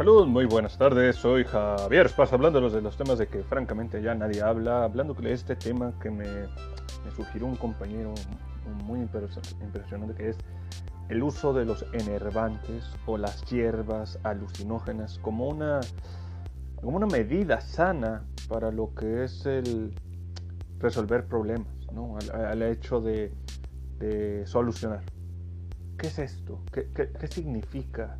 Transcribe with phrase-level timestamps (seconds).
[0.00, 1.16] Saludos, muy buenas tardes.
[1.16, 5.30] Soy Javier Esparza, hablando de los temas de que francamente ya nadie habla, hablando de
[5.30, 8.14] este tema que me, me sugirió un compañero
[8.86, 10.38] muy impresionante que es
[11.10, 15.80] el uso de los enervantes o las hierbas alucinógenas como una,
[16.76, 19.92] como una medida sana para lo que es el
[20.78, 22.16] resolver problemas, ¿no?
[22.32, 23.34] al, hecho de,
[23.98, 25.02] de, solucionar.
[25.98, 26.58] ¿Qué es esto?
[26.72, 28.16] ¿Qué, qué, qué significa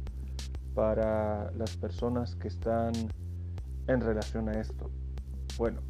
[0.74, 2.92] para las personas que están
[3.86, 4.90] en relación a esto?
[5.58, 5.80] Bueno,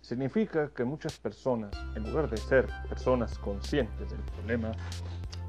[0.00, 4.72] significa que muchas personas, en lugar de ser personas conscientes del problema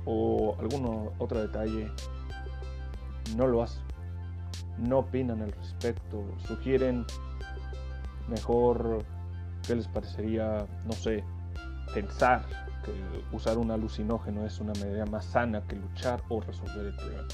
[0.06, 1.92] o algún otro detalle,
[3.36, 3.84] no lo hacen,
[4.78, 7.06] no opinan al respecto, sugieren
[8.28, 9.04] mejor
[9.68, 11.24] qué les parecería, no sé,
[11.94, 12.46] pensar
[12.84, 17.28] que usar un alucinógeno es una medida más sana que luchar o resolver el problema.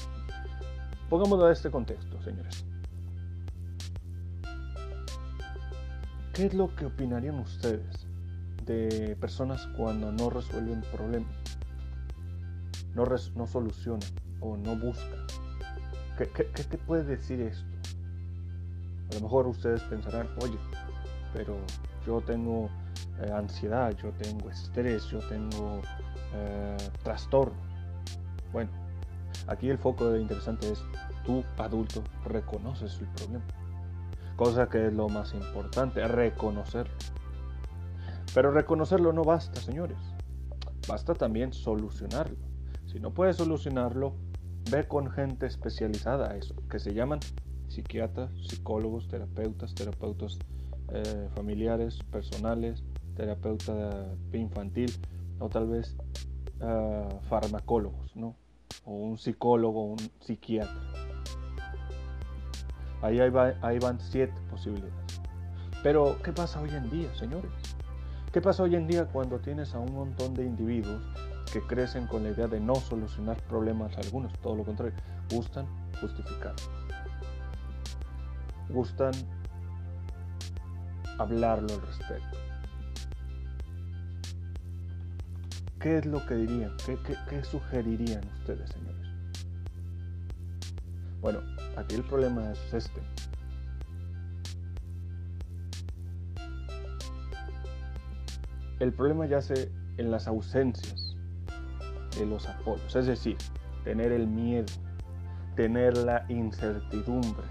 [1.12, 2.64] Pongámoslo a este contexto, señores.
[6.32, 8.06] ¿Qué es lo que opinarían ustedes
[8.64, 11.36] de personas cuando no resuelven problemas?
[12.94, 14.08] No, no solucionan
[14.40, 15.26] o no buscan.
[16.16, 17.66] ¿Qué, te puede decir esto?
[19.10, 20.56] A lo mejor ustedes pensarán, oye,
[21.34, 21.58] pero
[22.06, 22.70] yo tengo
[23.20, 25.82] eh, ansiedad, yo tengo estrés, yo tengo
[26.36, 27.60] eh, trastorno.
[28.50, 28.70] Bueno,
[29.46, 30.82] aquí el foco interesante es,
[31.24, 33.44] tú adulto reconoces el problema
[34.36, 36.94] cosa que es lo más importante, reconocerlo.
[38.34, 39.98] Pero reconocerlo no basta, señores.
[40.88, 42.36] Basta también solucionarlo.
[42.86, 44.14] Si no puedes solucionarlo,
[44.70, 47.20] ve con gente especializada a eso, que se llaman
[47.68, 50.38] psiquiatras, psicólogos, terapeutas, terapeutas
[50.92, 52.82] eh, familiares, personales,
[53.14, 54.92] terapeuta infantil
[55.38, 55.96] o tal vez
[56.60, 58.34] uh, farmacólogos, ¿no?
[58.84, 60.91] O un psicólogo, un psiquiatra.
[63.02, 65.20] Ahí, van siete posibilidades.
[65.82, 67.50] Pero, ¿qué pasa hoy en día, señores?
[68.32, 71.02] ¿Qué pasa hoy en día cuando tienes a un montón de individuos
[71.52, 74.32] que crecen con la idea de no solucionar problemas algunos?
[74.40, 74.96] Todo lo contrario,
[75.30, 75.66] gustan
[76.00, 76.54] justificar.
[78.68, 79.12] Gustan
[81.18, 82.38] hablarlo al respecto.
[85.80, 86.76] ¿Qué es lo que dirían?
[86.86, 86.96] ¿Qué,
[87.28, 89.01] qué sugerirían ustedes, señores?
[91.22, 91.38] Bueno,
[91.76, 93.00] aquí el problema es este.
[98.80, 101.16] El problema yace en las ausencias
[102.18, 103.36] de los apoyos, es decir,
[103.84, 104.66] tener el miedo,
[105.54, 107.46] tener la incertidumbre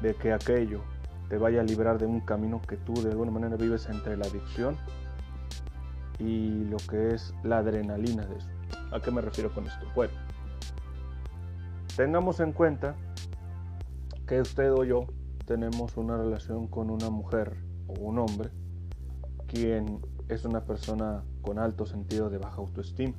[0.00, 0.82] de que aquello
[1.28, 4.24] te vaya a librar de un camino que tú de alguna manera vives entre la
[4.24, 4.78] adicción
[6.18, 8.48] y lo que es la adrenalina de eso.
[8.90, 9.86] ¿A qué me refiero con esto?
[9.94, 10.14] Bueno,
[11.96, 12.96] Tengamos en cuenta
[14.26, 15.06] que usted o yo
[15.44, 17.54] tenemos una relación con una mujer
[17.86, 18.48] o un hombre
[19.46, 23.14] quien es una persona con alto sentido de baja autoestima.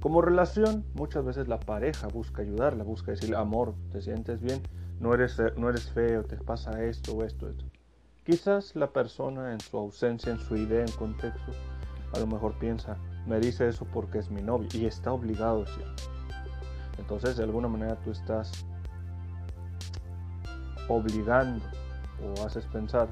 [0.00, 4.62] Como relación, muchas veces la pareja busca ayudarla, busca decirle, amor, ¿te sientes bien?
[4.98, 7.66] No eres, no eres feo, te pasa esto o esto, esto.
[8.24, 11.52] Quizás la persona en su ausencia, en su idea, en contexto,
[12.14, 15.64] a lo mejor piensa, me dice eso porque es mi novio y está obligado a
[15.66, 16.21] decirlo.
[16.98, 18.64] Entonces, de alguna manera tú estás
[20.88, 21.64] obligando
[22.22, 23.08] o haces pensar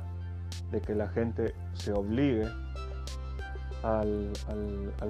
[0.70, 2.46] de que la gente se obligue
[3.82, 4.32] al,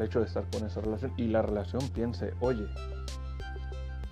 [0.03, 2.67] hecho de estar con esa relación y la relación piense, oye,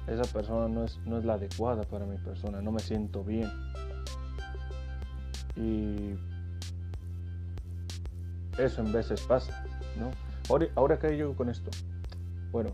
[0.06, 3.48] esa persona no es, no es la adecuada para mi persona, no me siento bien.
[5.56, 6.14] Y
[8.58, 9.64] eso en veces pasa,
[9.98, 10.10] ¿no?
[10.48, 11.70] Ahora, ahora ¿qué yo con esto?
[12.50, 12.70] Bueno,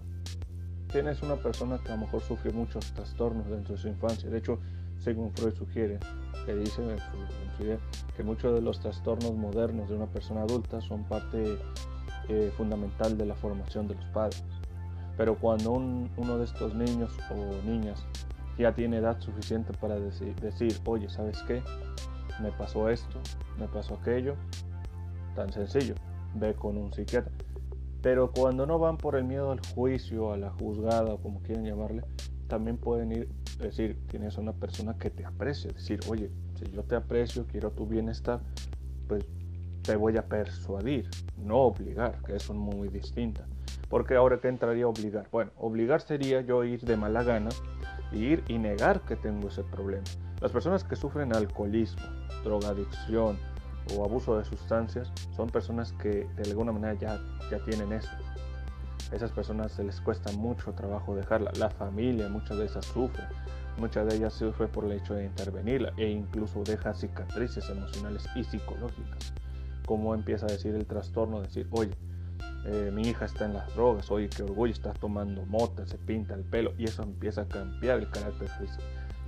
[0.94, 4.30] tienes una persona que a lo mejor sufre muchos trastornos dentro de su infancia.
[4.30, 4.60] De hecho,
[5.00, 5.98] según Freud sugiere,
[6.46, 6.82] que dice
[8.16, 11.58] que muchos de los trastornos modernos de una persona adulta son parte
[12.28, 14.44] eh, fundamental de la formación de los padres.
[15.16, 18.04] Pero cuando uno de estos niños o niñas
[18.56, 21.60] ya tiene edad suficiente para decir, decir, oye, ¿sabes qué?
[22.40, 23.18] Me pasó esto,
[23.58, 24.36] me pasó aquello,
[25.34, 25.96] tan sencillo,
[26.34, 27.32] ve con un psiquiatra.
[28.04, 31.64] Pero cuando no van por el miedo al juicio, a la juzgada o como quieran
[31.64, 32.02] llamarle,
[32.48, 33.28] también pueden ir,
[33.58, 37.86] decir, tienes una persona que te aprecie, decir, oye, si yo te aprecio, quiero tu
[37.86, 38.42] bienestar,
[39.08, 39.24] pues
[39.80, 41.08] te voy a persuadir,
[41.38, 43.46] no obligar, que es muy distinta.
[43.88, 47.48] Porque ahora que entraría a obligar, bueno, obligar sería yo ir de mala gana
[48.12, 50.04] y ir y negar que tengo ese problema.
[50.42, 52.04] Las personas que sufren alcoholismo,
[52.42, 53.38] drogadicción,
[53.96, 57.20] o abuso de sustancias son personas que de alguna manera ya,
[57.50, 58.10] ya tienen eso.
[59.12, 61.52] Esas personas se les cuesta mucho trabajo dejarla.
[61.58, 63.24] La familia muchas veces sufre
[63.76, 68.44] Muchas de ellas sufre por el hecho de intervenirla e incluso deja cicatrices emocionales y
[68.44, 69.32] psicológicas.
[69.84, 71.90] Como empieza a decir el trastorno, decir, oye,
[72.66, 76.34] eh, mi hija está en las drogas, oye, qué orgullo, está tomando mota, se pinta
[76.34, 78.48] el pelo, y eso empieza a cambiar el carácter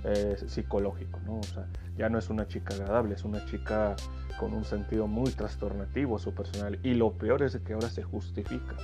[0.03, 1.39] eh, psicológico, ¿no?
[1.39, 1.67] O sea,
[1.97, 3.95] ya no es una chica agradable, es una chica
[4.39, 8.75] con un sentido muy trastornativo su personal, y lo peor es que ahora se justifica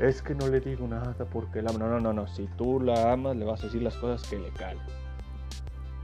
[0.00, 2.26] es que no le digo nada porque la No, no, no, no.
[2.26, 4.82] Si tú la amas, le vas a decir las cosas que le calen.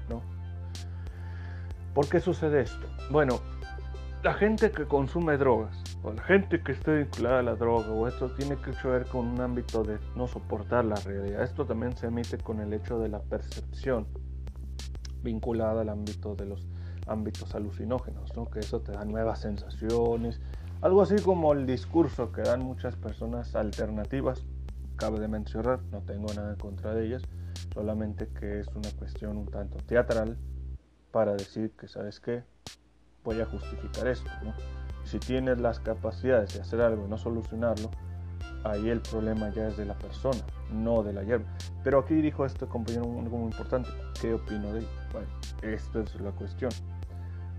[0.08, 0.22] ¿No?
[1.94, 2.87] ¿Por qué sucede esto?
[3.10, 3.40] Bueno,
[4.22, 8.06] la gente que consume drogas, o la gente que está vinculada a la droga, o
[8.06, 11.43] esto tiene que ver con un ámbito de no soportar la realidad.
[11.43, 14.06] Esto también se emite con el hecho de la percepción
[15.22, 16.66] vinculada al ámbito de los
[17.06, 18.46] ámbitos alucinógenos, ¿no?
[18.46, 20.40] Que eso te da nuevas sensaciones,
[20.82, 24.44] algo así como el discurso que dan muchas personas alternativas,
[24.96, 27.22] cabe de mencionar, no tengo nada en contra de ellas,
[27.72, 30.37] solamente que es una cuestión un tanto teatral
[31.10, 32.44] para decir que, ¿sabes qué?
[33.25, 34.86] Voy a justificar esto, ¿no?
[35.06, 37.91] Si tienes las capacidades de hacer algo y no solucionarlo,
[38.64, 40.41] ahí el problema ya es de la persona,
[40.73, 41.47] no de la hierba.
[41.85, 43.88] Pero aquí dijo este compañero algo muy importante,
[44.20, 44.88] ¿qué opino de ello?
[45.12, 45.29] Bueno,
[45.62, 46.73] esto es la cuestión.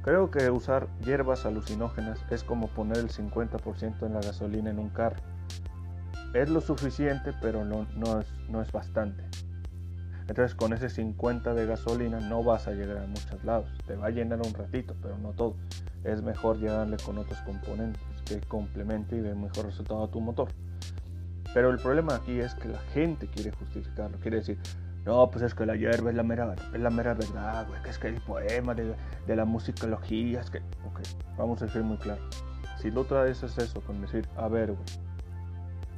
[0.04, 4.90] Creo que usar hierbas alucinógenas es como poner el 50% en la gasolina en un
[4.90, 5.22] carro.
[6.34, 7.82] Es lo suficiente, pero no,
[8.20, 9.24] es, no es bastante.
[10.28, 13.70] Entonces con ese 50 de gasolina no vas a llegar a muchos lados.
[13.86, 15.56] Te va a llenar un ratito, pero no todo.
[16.04, 20.50] Es mejor llegarle con otros componentes que complementen y den mejor resultado a tu motor.
[21.54, 24.20] Pero el problema aquí es que la gente quiere justificarlo.
[24.20, 24.60] Quiere decir,
[25.06, 27.82] no, pues es que la hierba es la mera, es verdad, güey.
[27.82, 28.96] Que es que el poema de,
[29.28, 30.58] la musicología es que.
[30.58, 31.00] Ok,
[31.38, 32.22] vamos a decir muy claro.
[32.82, 34.84] Si tú traes eso con decir, a ver, güey.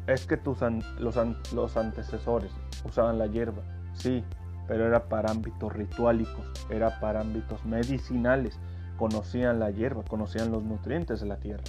[0.05, 0.59] Es que tus
[0.99, 1.17] los,
[1.53, 2.51] los antecesores
[2.85, 3.63] usaban la hierba.
[3.99, 4.23] Sí,
[4.67, 8.59] pero era para ámbitos rituálicos, era para ámbitos medicinales.
[8.97, 11.63] Conocían la hierba, conocían los nutrientes de la tierra.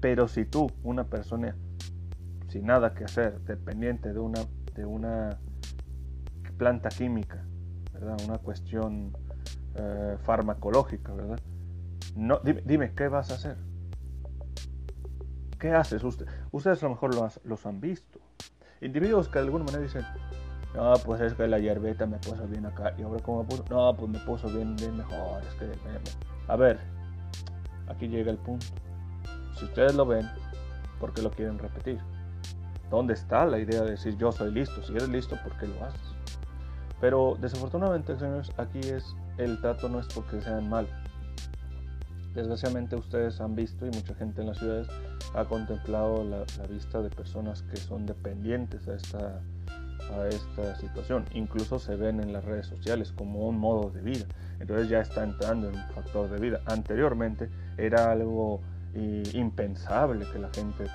[0.00, 1.54] Pero si tú, una persona
[2.48, 4.40] sin nada que hacer, dependiente de una,
[4.74, 5.38] de una
[6.56, 7.44] planta química.
[8.26, 9.12] Una cuestión
[9.74, 11.38] eh, farmacológica, ¿verdad?
[12.16, 13.56] No, dime, ¿qué vas a hacer?
[15.58, 16.02] ¿Qué haces?
[16.04, 17.14] Usted, ustedes a lo mejor
[17.44, 18.20] los, han visto.
[18.80, 20.04] Individuos que de alguna manera dicen,
[20.74, 22.94] no, pues es que la hierbeta me puso bien acá.
[22.98, 25.42] Y ahora como me puso, no, pues me puso bien, bien mejor.
[25.42, 25.70] Es que,
[26.46, 26.78] a ver,
[27.88, 28.66] aquí llega el punto.
[29.58, 30.28] Si ustedes lo ven,
[31.00, 31.98] ¿por qué lo quieren repetir?
[32.90, 34.82] ¿Dónde está la idea de decir yo soy listo?
[34.82, 36.00] Si eres listo, ¿por qué lo haces?
[37.00, 40.86] Pero desafortunadamente, señores, aquí es el trato no es porque sean mal.
[42.34, 44.88] Desgraciadamente ustedes han visto y mucha gente en las ciudades
[45.34, 49.40] ha contemplado la, vista de personas que son dependientes a esta,
[50.12, 51.24] a esta situación.
[51.32, 54.26] Incluso se ven en las redes sociales como un modo de vida.
[54.60, 56.60] Entonces ya está entrando en un factor de vida.
[56.66, 58.60] Anteriormente era algo
[58.94, 60.86] impensable que la gente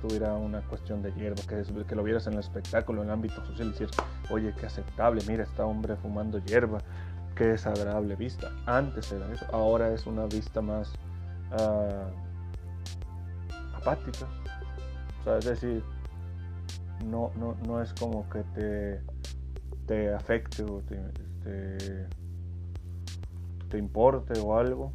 [0.00, 3.44] tuviera una cuestión de hierba, que, que lo vieras en el espectáculo, en el ámbito
[3.46, 3.88] social, y decir,
[4.30, 6.78] oye, qué aceptable, mira, está hombre fumando hierba,
[7.34, 8.52] qué desagradable vista.
[8.66, 10.92] Antes era eso, ahora es una vista más
[11.52, 12.10] uh,
[13.76, 14.26] apática.
[15.20, 15.82] O sea, es decir,
[17.04, 19.02] no, no, no es como que te,
[19.86, 20.96] te afecte o te,
[21.42, 22.08] te,
[23.68, 24.92] te importe o algo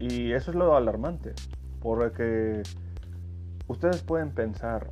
[0.00, 1.34] Y eso es lo alarmante,
[1.82, 2.62] porque
[3.68, 4.90] ustedes pueden pensar,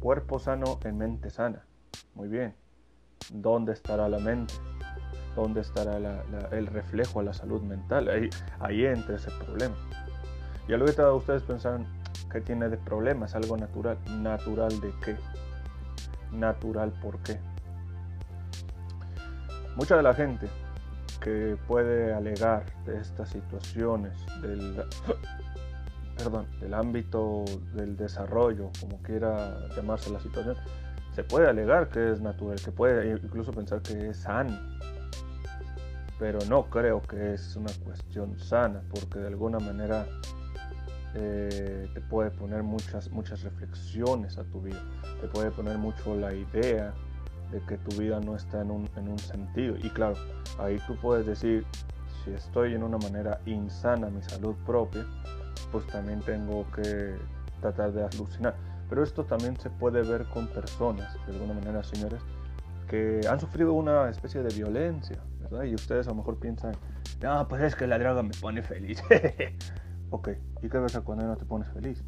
[0.00, 1.64] cuerpo sano en mente sana.
[2.14, 2.52] Muy bien.
[3.32, 4.54] ¿Dónde estará la mente?
[5.36, 5.98] ¿Dónde estará
[6.50, 8.08] el reflejo a la salud mental?
[8.08, 9.76] Ahí, ahí entra ese problema.
[10.68, 11.86] Y luego ustedes pensaron,
[12.30, 13.24] ¿qué tiene de problema?
[13.24, 13.96] ¿Es algo natural?
[14.20, 15.16] ¿Natural de qué?
[16.30, 17.40] ¿Natural por qué?
[19.76, 20.46] Mucha de la gente
[21.22, 24.84] que puede alegar de estas situaciones del,
[26.18, 30.56] perdón, del ámbito del desarrollo, como quiera llamarse la situación,
[31.14, 34.54] se puede alegar que es natural, que puede incluso pensar que es sano,
[36.18, 40.06] pero no creo que es una cuestión sana, porque de alguna manera
[41.18, 44.82] eh, te puede poner muchas, muchas reflexiones a tu vida,
[45.20, 46.94] te puede poner mucho la idea
[47.50, 49.76] de que tu vida no está en un, en un sentido.
[49.76, 50.14] Y claro,
[50.58, 51.66] ahí tú puedes decir,
[52.24, 55.04] si estoy en una manera insana mi salud propia,
[55.72, 57.16] pues también tengo que
[57.60, 58.54] tratar de alucinar.
[58.88, 62.20] Pero esto también se puede ver con personas, de alguna manera, señores,
[62.88, 65.64] que han sufrido una especie de violencia, ¿verdad?
[65.64, 66.72] Y ustedes a lo mejor piensan,
[67.20, 69.02] no, pues es que la droga me pone feliz.
[70.10, 70.30] ok,
[70.62, 72.02] ¿y qué pasa cuando no te pones feliz?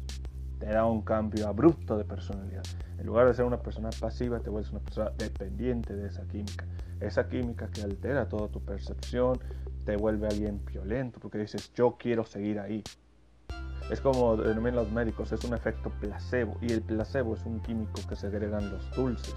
[0.61, 2.61] te da un cambio abrupto de personalidad.
[2.99, 6.65] En lugar de ser una persona pasiva, te vuelves una persona dependiente de esa química.
[6.99, 9.39] Esa química que altera toda tu percepción,
[9.85, 12.83] te vuelve alguien violento, porque dices, yo quiero seguir ahí.
[13.89, 16.55] Es como denominan los médicos, es un efecto placebo.
[16.61, 19.33] Y el placebo es un químico que se agregan los dulces.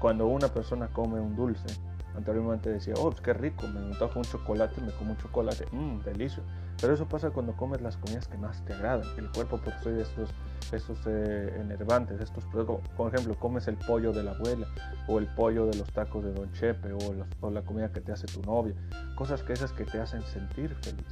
[0.00, 1.68] Cuando una persona come un dulce,
[2.16, 6.00] anteriormente decía, oh, pues qué rico, me antojo un chocolate, me como un chocolate, mmm,
[6.00, 6.42] delicioso.
[6.80, 9.06] Pero eso pasa cuando comes las comidas que más te agradan.
[9.18, 10.30] El cuerpo posee estos,
[10.72, 12.88] estos eh, enervantes, estos productos.
[12.96, 14.66] Por ejemplo, comes el pollo de la abuela,
[15.06, 16.98] o el pollo de los tacos de Don Chepe, o,
[17.40, 18.74] o la comida que te hace tu novia.
[19.14, 21.06] Cosas que esas que te hacen sentir feliz.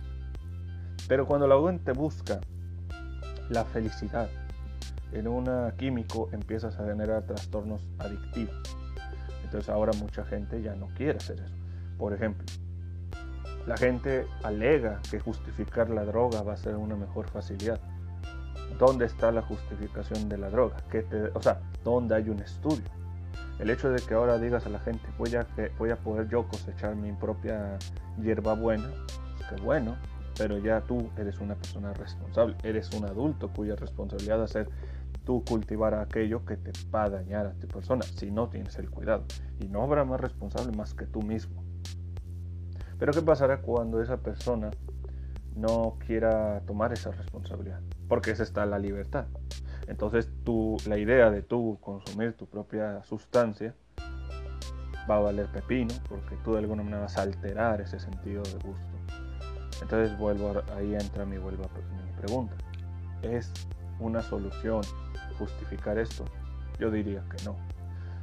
[1.07, 2.41] Pero cuando la gente busca
[3.51, 4.29] la felicidad
[5.13, 8.57] en un químico, empiezas a generar trastornos adictivos.
[9.45, 11.55] Entonces ahora mucha gente ya no quiere hacer eso.
[11.97, 12.45] Por ejemplo,
[13.69, 17.79] la gente alega que justificar la droga va a ser una mejor facilidad.
[18.79, 20.79] ¿Dónde está la justificación de la droga?
[20.91, 22.87] ¿Qué te, o sea, ¿dónde hay un estudio?
[23.59, 25.47] El hecho de que ahora digas a la gente, voy a,
[25.77, 27.79] voy a poder yo cosechar mi propia
[28.19, 28.89] hierba buena,
[29.37, 29.97] pues qué bueno,
[30.39, 34.71] pero ya tú eres una persona responsable, eres un adulto cuya responsabilidad es ser
[35.27, 38.89] tú cultivar aquello que te va a dañar a tu persona si no tienes el
[38.89, 39.25] cuidado.
[39.61, 41.68] Y no habrá más responsable más que tú mismo.
[42.99, 44.71] Pero ¿qué pasará cuando esa persona
[45.55, 47.81] no quiera tomar esa responsabilidad?
[48.09, 49.27] Porque esa está la libertad.
[49.87, 53.75] Entonces tú, la idea de tú consumir tu propia sustancia
[55.11, 58.55] va a valer pepino porque tú de alguna manera vas a alterar ese sentido de
[58.55, 58.87] gusto.
[59.81, 61.65] Entonces vuelvo, ahí entra mi, vuelvo
[62.05, 62.55] mi pregunta.
[63.23, 63.53] ¿Es
[64.01, 64.83] una solución
[65.39, 66.25] justificar esto?
[66.79, 67.57] Yo diría que no.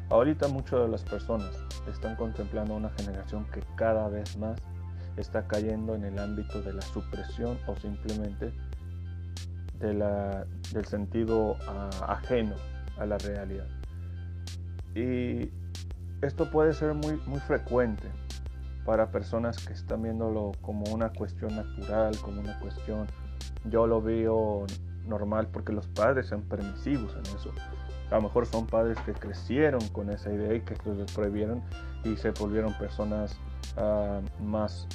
[0.09, 1.51] Ahorita muchas de las personas
[1.91, 4.61] están contemplando una generación que cada vez más
[5.17, 8.53] está cayendo en el ámbito de la supresión o simplemente
[9.79, 12.55] del sentido ah, ajeno
[12.97, 13.67] a la realidad.
[14.93, 15.49] Y
[16.21, 18.07] esto puede ser muy, muy frecuente
[18.85, 23.07] para personas que están viéndolo como una cuestión natural, como una cuestión,
[23.65, 24.65] yo lo veo
[25.07, 27.51] normal porque los padres son permisivos en eso
[28.11, 31.61] a lo mejor son padres que crecieron con esa idea y que les prohibieron
[32.03, 33.37] y se volvieron personas
[33.77, 34.87] ah, más,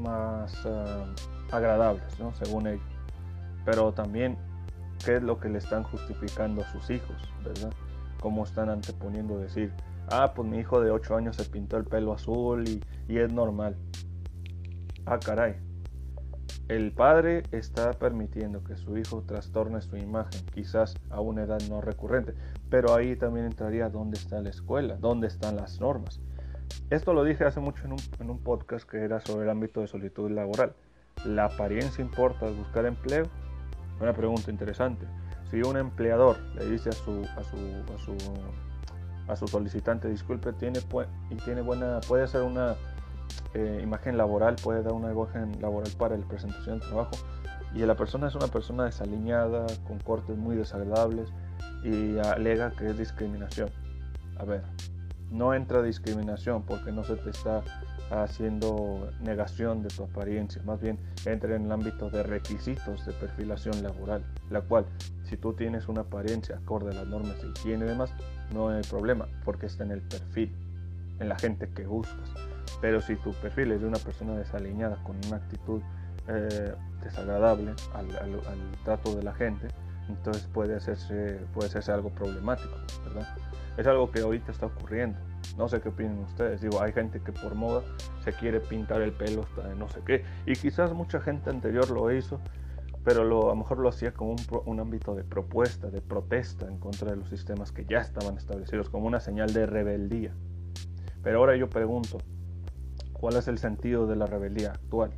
[0.00, 1.06] más ah,
[1.52, 2.34] agradables, ¿no?
[2.34, 2.86] según ellos.
[3.64, 4.38] Pero también,
[5.04, 7.16] ¿qué es lo que le están justificando a sus hijos?
[7.44, 7.72] ¿verdad?
[8.20, 9.72] ¿Cómo están anteponiendo decir,
[10.10, 13.32] ah, pues mi hijo de 8 años se pintó el pelo azul y, y es
[13.32, 13.76] normal?
[15.04, 15.56] Ah, caray,
[16.68, 21.80] el padre está permitiendo que su hijo trastorne su imagen, quizás a una edad no
[21.80, 22.34] recurrente,
[22.68, 26.20] pero ahí también entraría dónde está la escuela, dónde están las normas.
[26.90, 30.28] Esto lo dije hace mucho en un, podcast que era sobre el ámbito de solitud
[30.30, 30.74] laboral.
[31.24, 33.26] ¿La apariencia importa al buscar empleo?
[34.00, 35.06] Una pregunta interesante.
[35.50, 36.92] Si un empleador le dice a
[39.36, 40.80] su, solicitante, disculpe, tiene,
[41.30, 42.74] y tiene buena, puede hacer una
[43.54, 47.12] eh, imagen laboral, puede dar una imagen laboral para la presentación del trabajo.
[47.74, 51.28] Y la persona es una persona desaliñada, con cortes muy desagradables
[51.84, 53.70] y alega que es discriminación.
[54.38, 54.62] A ver,
[55.30, 57.62] no entra discriminación porque no se te está
[58.10, 63.82] haciendo negación de tu apariencia, más bien entra en el ámbito de requisitos de perfilación
[63.82, 64.86] laboral, la cual
[65.24, 68.12] si tú tienes una apariencia acorde a las normas de higiene y demás,
[68.54, 70.54] no hay problema porque está en el perfil,
[71.18, 72.30] en la gente que buscas.
[72.80, 75.80] Pero si tu perfil es de una persona desaliñada con una actitud
[76.28, 78.08] eh, desagradable al,
[78.84, 79.68] trato de la gente,
[80.08, 83.28] entonces puede hacerse, puede hacerse algo problemático, ¿verdad?
[83.76, 85.18] Es algo que ahorita está ocurriendo.
[85.56, 86.60] No sé qué opinan ustedes.
[86.60, 87.82] Digo, hay gente que por moda
[88.24, 90.24] se quiere pintar el pelo hasta de no sé qué.
[90.46, 92.40] Y quizás mucha gente anterior lo hizo,
[93.04, 96.66] pero lo, a lo mejor lo hacía como un, un, ámbito de propuesta, de protesta
[96.66, 100.34] en contra de los sistemas que ya estaban establecidos, como una señal de rebeldía.
[101.22, 102.18] Pero ahora yo pregunto,
[103.26, 105.10] ¿Cuál es el sentido de la rebeldía actual?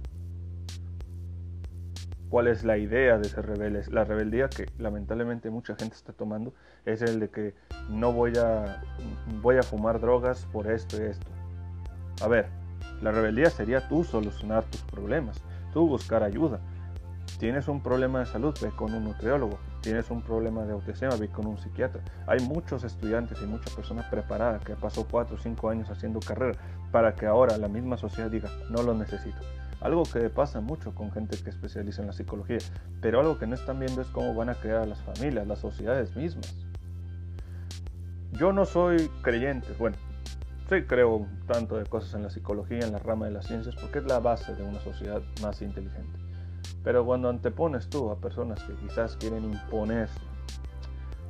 [2.31, 3.93] ¿Cuál es la idea de ser rebeldes?
[3.93, 6.55] La rebeldía que lamentablemente mucha gente está tomando
[6.87, 7.55] es el de que
[7.91, 8.83] no voy a,
[9.43, 11.27] voy a fumar drogas por esto y esto.
[12.23, 12.47] A ver,
[13.03, 15.43] la rebeldía sería tú solucionar tus problemas,
[15.75, 16.61] tú buscar ayuda.
[17.39, 21.29] Tienes un problema de salud, ve con un nutriólogo tienes un problema de autoestima, ve
[21.29, 22.03] con un psiquiatra.
[22.27, 26.59] Hay muchos estudiantes y muchas personas preparadas que pasó 4 o 5 años haciendo carrera
[26.91, 29.39] para que ahora la misma sociedad diga, no lo necesito.
[29.81, 32.59] Algo que pasa mucho con gente que especializa en la psicología,
[33.01, 36.17] pero algo que no están viendo es cómo van a crear las familias, las sociedades
[36.17, 36.55] mismas.
[38.33, 39.97] Yo no soy creyente, bueno,
[40.69, 44.01] sí creo tanto de cosas en la psicología, en la rama de las ciencias, porque
[44.01, 46.18] es la base de una sociedad más inteligente
[46.89, 50.19] Pero cuando antepones tú a personas que quizás quieren imponerse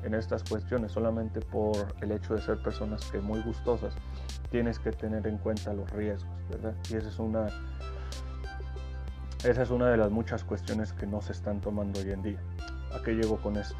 [0.04, 3.92] en estas cuestiones solamente por el hecho de ser personas que muy gustosas,
[4.52, 6.74] tienes que tener en cuenta los riesgos, ¿verdad?
[6.88, 7.48] Y esa es una
[9.44, 12.40] esa es una de las muchas cuestiones que no se están tomando hoy en día.
[12.94, 13.78] ¿A qué llego con esto?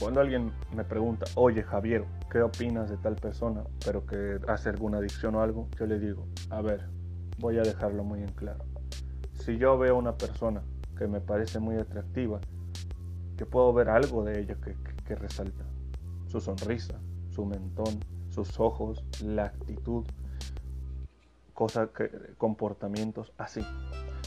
[0.00, 4.98] Cuando alguien me pregunta, oye Javier, ¿qué opinas de tal persona, pero que hace alguna
[4.98, 5.68] adicción o algo?
[5.78, 6.88] Yo le digo, a ver,
[7.38, 8.64] voy a dejarlo muy en claro.
[9.34, 10.62] Si yo veo una persona
[10.96, 12.40] que me parece muy atractiva,
[13.36, 14.56] que puedo ver algo de ella
[15.04, 15.64] que, resalta,
[16.26, 16.98] su sonrisa,
[17.30, 18.00] su mentón,
[18.30, 20.04] sus ojos, la actitud,
[21.54, 23.64] cosas que, comportamientos así.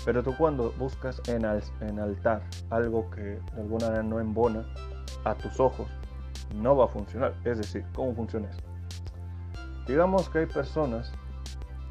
[0.05, 1.45] Pero tú cuando buscas en
[1.81, 4.65] enaltar algo que de alguna manera no embona
[5.25, 5.87] a tus ojos,
[6.55, 7.33] no va a funcionar.
[7.43, 8.63] Es decir, ¿cómo funciona esto?
[9.87, 11.11] Digamos que hay personas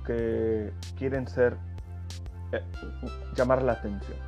[0.07, 1.57] que quieren ser,
[2.53, 2.63] eh,
[3.37, 4.28] llamar la atención.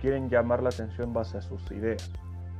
[0.00, 2.10] Quieren llamar la atención base a sus ideas,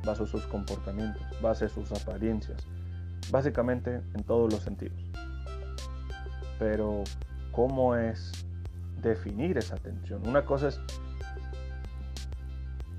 [0.05, 2.65] base a sus comportamientos, base a sus apariencias,
[3.31, 4.99] básicamente en todos los sentidos.
[6.59, 7.03] Pero,
[7.51, 8.47] ¿cómo es
[9.01, 10.27] definir esa atención.
[10.27, 10.79] Una cosa es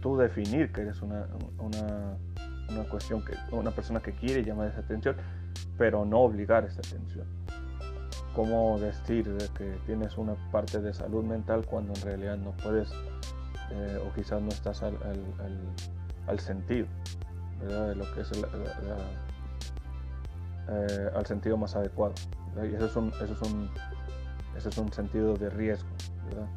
[0.00, 1.26] tú definir que eres una,
[1.58, 5.16] una, cuestión, que una persona que quiere llamar esa atención,
[5.76, 7.26] pero no obligar esa atención.
[8.34, 12.88] ¿Cómo decir que tienes una parte de salud mental cuando en realidad no puedes
[13.70, 14.96] eh, o quizás no estás al,
[16.26, 16.86] al, sentido
[17.60, 18.30] de lo que es
[20.68, 22.14] eh, al sentido más adecuado?
[22.62, 23.70] Y eso es un, eso es un
[24.58, 25.88] ese es un sentido de riesgo,
[26.28, 26.48] ¿verdad?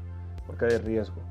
[0.48, 1.22] Porque hay riesgo.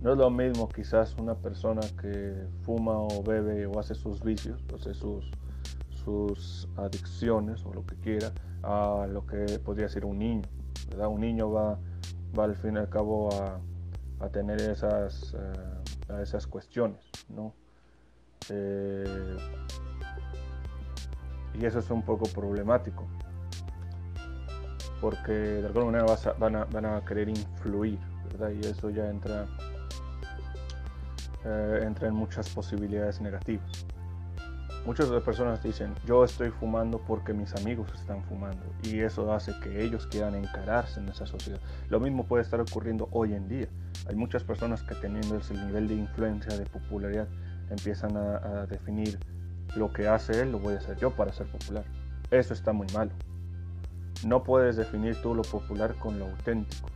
[0.00, 4.60] No es lo mismo quizás una persona que fuma o bebe o hace sus vicios,
[4.72, 5.30] o hace sus,
[5.90, 8.32] sus adicciones o lo que quiera,
[8.64, 10.48] a lo que podría ser un niño.
[10.88, 11.06] ¿verdad?
[11.06, 11.78] Un niño va,
[12.36, 13.60] va al fin y al cabo a,
[14.28, 17.00] tener esas, eh, esas cuestiones.
[17.28, 17.54] ¿no?
[18.50, 19.36] Eh,
[21.54, 23.06] y eso es un poco problemático
[25.00, 27.98] porque de alguna manera van, a, van, a, querer influir,
[28.30, 28.50] ¿verdad?
[28.50, 29.46] Y eso ya entra,
[31.44, 33.86] eh, entra en muchas posibilidades negativas.
[34.86, 39.84] Muchas personas dicen, yo estoy fumando porque mis amigos están fumando y eso hace que
[39.84, 41.60] ellos quieran encararse en esa sociedad.
[41.90, 43.68] Lo mismo puede estar ocurriendo hoy en día.
[44.08, 47.28] Hay muchas personas que teniendo ese nivel de influencia, de popularidad,
[47.68, 49.18] empiezan a, a definir
[49.76, 51.84] lo que hace él, lo voy a hacer yo para ser popular.
[52.30, 53.12] Eso está muy malo.
[54.24, 56.88] No puedes definir tú lo popular con lo auténtico.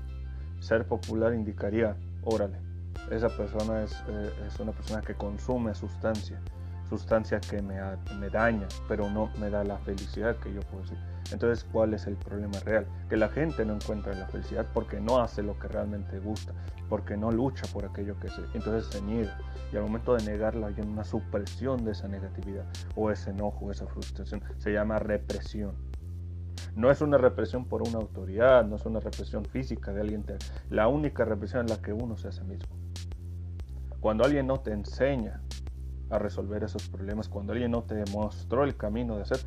[0.59, 2.59] Ser popular indicaría, órale,
[3.11, 6.40] esa persona es, eh, es una persona que consume sustancia,
[6.88, 7.77] sustancia que me,
[8.31, 10.99] daña, pero no me da la felicidad que yo puedo decir.
[11.33, 12.87] Entonces, ¿cuál es el problema real?
[13.09, 16.53] Que la gente no encuentra la felicidad porque no hace lo que realmente gusta,
[16.88, 18.42] porque no lucha por aquello que se...
[18.55, 19.38] Entonces se niega.
[19.73, 23.87] Y al momento de negarla hay una supresión de esa negatividad o ese enojo, esa
[23.87, 24.42] frustración.
[24.59, 25.75] Se llama represión.
[26.77, 30.25] No es una represión por una autoridad, no es una represión física de alguien.
[30.70, 32.77] La única represión es la que uno se hace mismo.
[34.01, 35.40] Cuando alguien no te enseña
[36.14, 39.40] a resolver esos problemas, cuando alguien no te demostró el camino de hacer,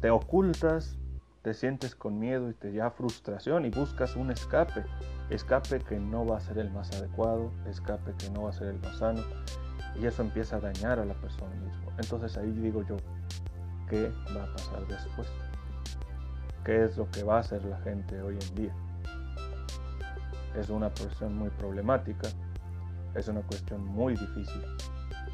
[0.00, 0.96] te ocultas,
[1.42, 4.84] te sientes con miedo y te da frustración y buscas un escape.
[5.30, 8.68] Escape que no va a ser el más adecuado, escape que no va a ser
[8.68, 9.22] el más sano.
[10.00, 11.92] Y eso empieza a dañar a la persona misma.
[11.98, 12.96] Entonces ahí digo yo,
[13.88, 15.28] ¿qué va a pasar después?
[16.66, 18.74] qué es lo que va a hacer la gente hoy en día.
[20.56, 22.28] Es una cuestión muy problemática,
[23.14, 24.64] es una cuestión muy difícil,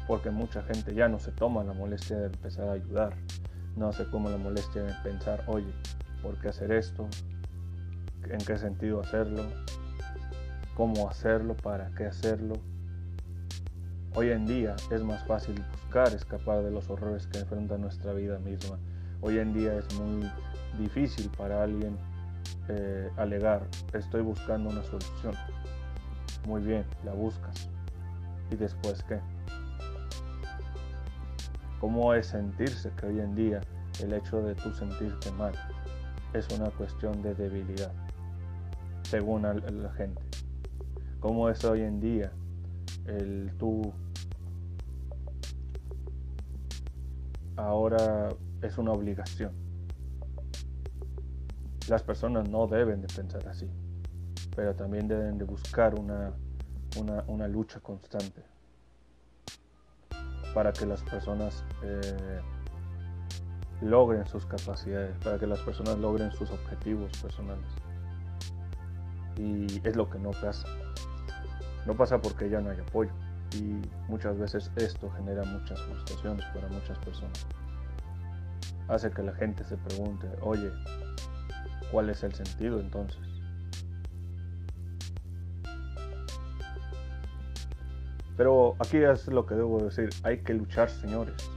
[0.07, 3.13] porque mucha gente ya no se toma la molestia de empezar a ayudar,
[3.75, 5.71] no hace como la molestia de pensar, oye,
[6.21, 7.07] ¿por qué hacer esto?
[8.29, 9.43] ¿En qué sentido hacerlo?
[10.75, 11.55] ¿Cómo hacerlo?
[11.55, 12.55] ¿Para qué hacerlo?
[14.15, 18.37] Hoy en día es más fácil buscar escapar de los horrores que enfrenta nuestra vida
[18.39, 18.77] misma.
[19.21, 20.29] Hoy en día es muy
[20.77, 21.97] difícil para alguien
[22.69, 25.33] eh, alegar, estoy buscando una solución.
[26.45, 27.69] Muy bien, la buscas.
[28.51, 29.19] ¿Y después qué?
[31.83, 33.59] ¿Cómo es sentirse que hoy en día
[34.01, 35.51] el hecho de tú sentirte mal
[36.33, 37.91] es una cuestión de debilidad,
[39.01, 40.21] según la gente?
[41.19, 42.31] ¿Cómo es hoy en día
[43.05, 43.91] el tú
[47.57, 48.29] ahora
[48.61, 49.51] es una obligación?
[51.89, 53.69] Las personas no deben de pensar así,
[54.55, 56.31] pero también deben de buscar una,
[57.27, 58.52] una, lucha constante
[60.53, 62.41] para que las personas eh,
[63.81, 67.67] logren sus capacidades, para que las personas logren sus objetivos personales.
[69.37, 70.67] Y es lo que no pasa.
[71.85, 73.11] No pasa porque ya no hay apoyo.
[73.55, 77.45] Y muchas veces esto genera muchas frustraciones para muchas personas.
[78.87, 80.71] Hace que la gente se pregunte, oye,
[81.91, 83.32] ¿cuál es el sentido entonces?
[88.43, 91.49] Pero aquí es lo que debo decir, hay que luchar, señores.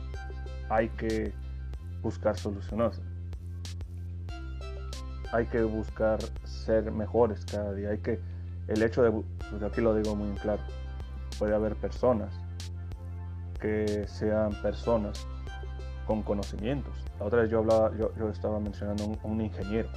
[0.69, 1.33] Hay que
[2.01, 3.03] buscar soluciones.
[5.33, 7.91] Hay que buscar ser mejores cada día.
[7.91, 8.21] Hay que,
[8.69, 10.63] el hecho de, pues aquí lo digo muy claro,
[11.41, 12.33] puede haber personas
[13.61, 15.27] que sean personas
[16.07, 16.95] con conocimientos.
[17.19, 19.89] La otra vez yo hablaba, yo, estaba mencionando a un, ingeniero.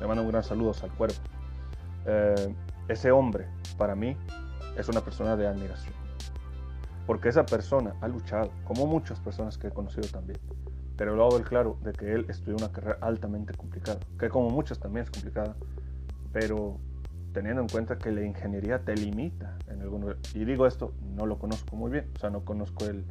[0.00, 1.20] Le mando un gran saludo al cuerpo.
[2.04, 2.52] Eh,
[2.88, 3.46] ese hombre,
[3.78, 4.16] para mí,
[4.76, 6.01] es una persona de admiración.
[7.06, 10.38] Porque esa persona ha luchado, como muchas personas que he conocido también.
[10.96, 14.50] Pero lo hago el claro de que él estudió una carrera altamente complicada, que como
[14.50, 15.56] muchas también es complicada,
[16.32, 16.78] pero
[17.32, 20.16] teniendo en cuenta que la ingeniería te limita en algunos...
[20.34, 23.04] Y digo esto, no lo conozco muy bien, o sea, no conozco el,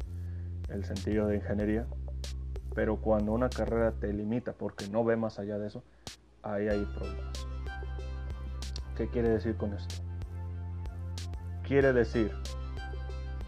[0.69, 1.85] el sentido de ingeniería,
[2.73, 5.83] pero cuando una carrera te limita porque no ve más allá de eso,
[6.43, 7.47] ahí hay problemas.
[8.95, 9.95] ¿Qué quiere decir con esto?
[11.67, 12.31] Quiere decir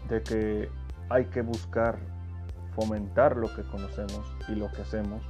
[0.08, 0.70] de que
[1.08, 1.98] hay que buscar
[2.74, 5.22] fomentar lo que conocemos y lo que hacemos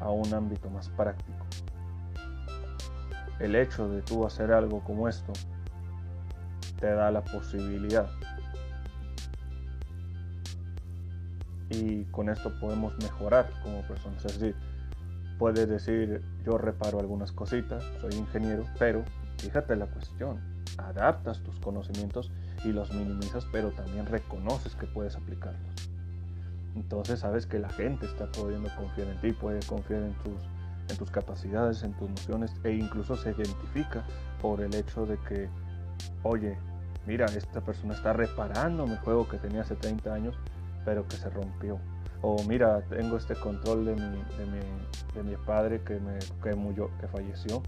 [0.00, 1.46] a un ámbito más práctico.
[3.38, 5.32] El hecho de tú hacer algo como esto
[6.80, 8.08] te da la posibilidad.
[11.70, 14.24] Y con esto podemos mejorar como personas.
[14.24, 14.56] Es decir,
[15.38, 19.02] puedes decir, yo reparo algunas cositas, soy ingeniero, pero
[19.38, 20.40] fíjate la cuestión,
[20.78, 22.30] adaptas tus conocimientos
[22.64, 25.90] y los minimizas, pero también reconoces que puedes aplicarlos.
[26.76, 30.42] Entonces sabes que la gente está pudiendo confiar en ti, puede confiar en tus,
[30.88, 34.04] en tus capacidades, en tus nociones e incluso se identifica
[34.40, 35.48] por el hecho de que,
[36.22, 36.56] oye,
[37.06, 40.34] mira, esta persona está reparando mi juego que tenía hace 30 años,
[40.84, 41.78] pero que se rompió.
[42.22, 46.54] O mira, tengo este control de mi, de mi, de mi padre que, me, que,
[46.54, 47.62] murió, que falleció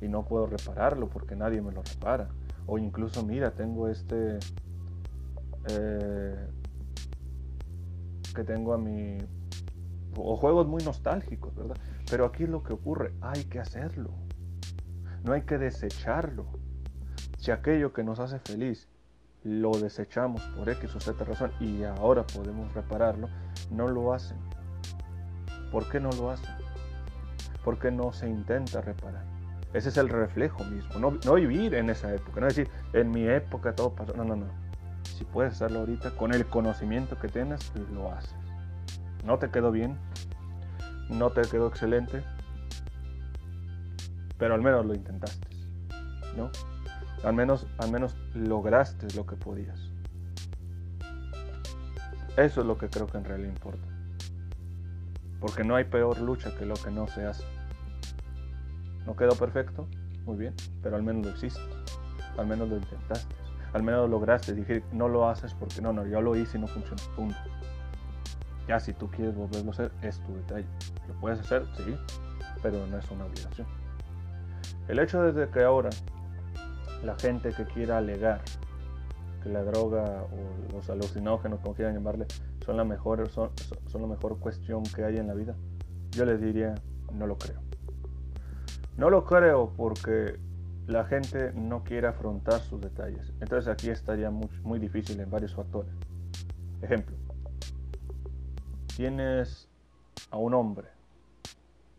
[0.00, 2.28] y no puedo repararlo porque nadie me lo repara.
[2.66, 4.38] O incluso, mira, tengo este...
[5.68, 6.48] Eh,
[8.34, 9.18] que tengo a mi...
[10.16, 11.76] O juegos muy nostálgicos, ¿verdad?
[12.10, 14.10] Pero aquí es lo que ocurre, hay que hacerlo.
[15.24, 16.46] No hay que desecharlo.
[17.38, 18.88] Si aquello que nos hace feliz
[19.42, 23.28] lo desechamos por X o Z razón y ahora podemos repararlo,
[23.70, 24.38] no lo hacen.
[25.70, 26.54] ¿Por qué no lo hacen?
[27.64, 29.35] Porque no se intenta reparar.
[29.76, 30.98] Ese es el reflejo mismo.
[31.22, 32.40] No, vivir en esa época.
[32.40, 34.14] No decir, en mi época todo pasó.
[34.14, 34.46] No, no, no.
[35.02, 38.34] Si puedes hacerlo ahorita, con el conocimiento que tienes, lo haces.
[39.26, 39.98] No te quedó bien.
[41.10, 42.24] No te quedó excelente.
[44.38, 45.46] Pero al menos lo intentaste.
[46.38, 46.50] ¿No?
[47.22, 49.78] Al menos, al menos lograste lo que podías.
[52.38, 53.86] Eso es lo que creo que en realidad importa.
[55.38, 57.44] Porque no hay peor lucha que lo que no se hace.
[59.06, 59.88] No quedó perfecto,
[60.24, 61.60] muy bien, pero al menos lo hiciste,
[62.36, 63.34] al menos lo intentaste,
[63.72, 64.52] al menos lo lograste.
[64.52, 67.36] Dije, no lo haces porque no, no, yo lo hice y no funcionó, punto.
[68.66, 70.66] Ya si tú quieres volverlo a hacer, es tu detalle.
[71.06, 71.96] Lo puedes hacer, sí,
[72.62, 73.66] pero no es una obligación.
[74.88, 75.90] El hecho desde que ahora
[77.04, 78.42] la gente que quiera alegar
[79.42, 82.26] que la droga o los alucinógenos, como quieran llamarle,
[82.64, 83.50] son la mejor, son,
[83.86, 85.54] son la mejor cuestión que hay en la vida,
[86.10, 86.74] yo les diría,
[87.12, 87.65] no lo creo.
[88.96, 90.38] No lo creo porque
[90.86, 93.30] la gente no quiere afrontar sus detalles.
[93.40, 95.92] Entonces aquí estaría muy, difícil en varios factores.
[96.80, 97.14] Ejemplo,
[98.96, 99.68] tienes
[100.30, 100.88] a un hombre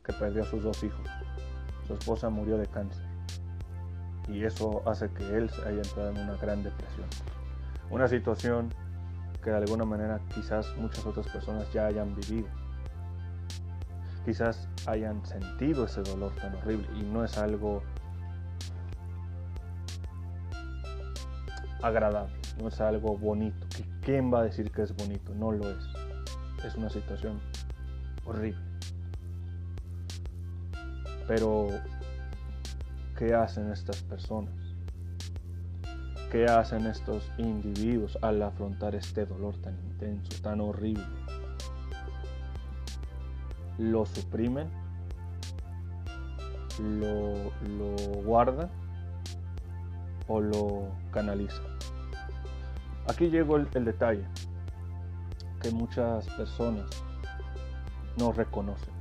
[0.03, 1.07] que perdió a sus dos hijos.
[1.85, 3.05] Su esposa murió de cáncer.
[4.27, 7.07] Y eso hace que él haya entrado en una gran depresión.
[7.91, 8.73] Una situación
[9.43, 12.47] que de alguna manera quizás muchas otras personas ya hayan vivido
[14.27, 17.81] quizás hayan sentido ese dolor tan horrible y no es algo
[21.81, 23.65] agradable, no es algo bonito.
[24.01, 25.33] ¿Quién va a decir que es bonito?
[25.33, 25.85] No lo es.
[26.65, 27.39] Es una situación
[28.25, 28.61] horrible.
[31.25, 31.69] Pero,
[33.17, 34.53] ¿qué hacen estas personas?
[36.33, 41.05] ¿Qué hacen estos individuos al afrontar este dolor tan intenso, tan horrible?
[43.77, 44.69] Lo suprimen,
[46.79, 47.33] lo,
[47.77, 48.69] lo guardan
[50.27, 51.65] o lo canalizan.
[53.07, 54.25] Aquí llegó el, el detalle
[55.61, 56.85] que muchas personas
[58.17, 58.93] no reconocen.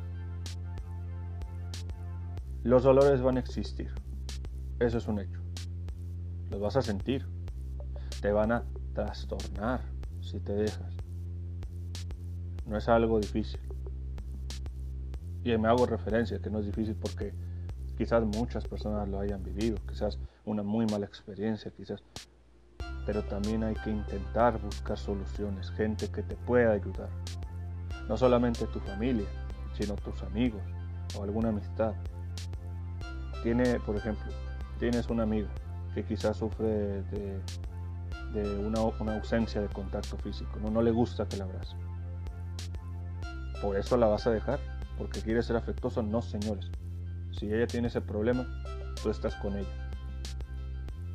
[2.62, 3.93] Los dolores van a existir.
[4.81, 5.41] Eso es un hecho.
[6.51, 7.27] Los vas a sentir.
[8.21, 9.81] te van a trastornar
[10.21, 10.95] si te dejas.
[12.67, 13.61] No es algo difícil.
[15.47, 17.33] Y me hago referencia que no es difícil porque
[17.97, 22.03] quizás muchas personas lo hayan vivido, quizás una muy mala experiencia, quizás.
[23.07, 27.11] Pero también hay que intentar buscar soluciones, gente que te pueda ayudar.
[28.09, 29.29] No solamente tu familia,
[29.75, 30.63] sino tus amigos
[31.17, 31.95] o alguna amistad.
[33.45, 34.33] Tiene, por ejemplo,
[34.81, 35.47] tienes un amigo
[35.95, 37.41] que quizás sufre de,
[38.65, 38.81] una,
[39.13, 40.71] ausencia de contacto físico, ¿no?
[40.71, 41.77] no le gusta que la abrace.
[43.63, 44.59] Por eso la vas a dejar,
[44.99, 46.71] porque quiere ser afectuoso, no señores.
[47.33, 48.47] Si ella tiene ese problema,
[49.03, 49.91] tú estás con ella.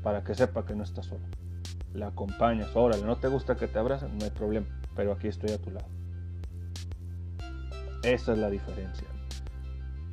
[0.03, 1.25] Para que sepa que no está sola.
[1.93, 5.51] La acompañas, órale, no te gusta que te abracen, no hay problema, pero aquí estoy
[5.51, 5.87] a tu lado.
[8.03, 9.07] Esa es la diferencia.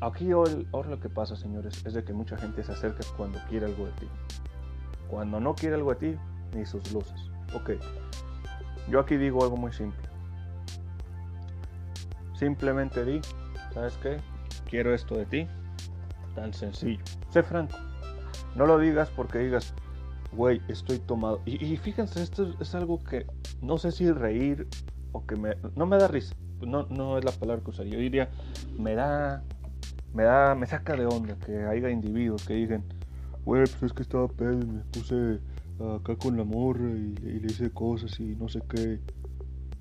[0.01, 3.67] Aquí ahora lo que pasa, señores, es de que mucha gente se acerca cuando quiere
[3.67, 4.09] algo de ti.
[5.09, 6.19] Cuando no quiere algo de ti,
[6.55, 7.31] ni sus luces.
[7.55, 7.71] Ok,
[8.91, 10.09] yo aquí digo algo muy simple.
[12.35, 13.21] Simplemente di,
[13.73, 14.19] ¿sabes qué?
[14.69, 15.47] Quiero esto de ti.
[16.35, 17.03] Tan sencillo.
[17.31, 17.77] Sé franco.
[18.55, 19.75] No lo digas porque digas,
[20.33, 21.41] güey, estoy tomado.
[21.47, 23.27] Y, fíjense, esto es algo que
[23.63, 24.67] no sé si reír
[25.13, 25.57] o que me...
[25.77, 26.35] No me da risa.
[26.61, 27.95] No, no es la palabra que usaría.
[27.95, 28.31] Yo diría,
[28.79, 29.43] me da...
[30.13, 30.55] Me da...
[30.55, 32.85] Me saca de onda que haya individuos que digan,
[33.45, 35.41] güey, pues es que estaba pedo y me puse
[35.97, 39.01] acá con la morra y, le hice cosas y no sé qué.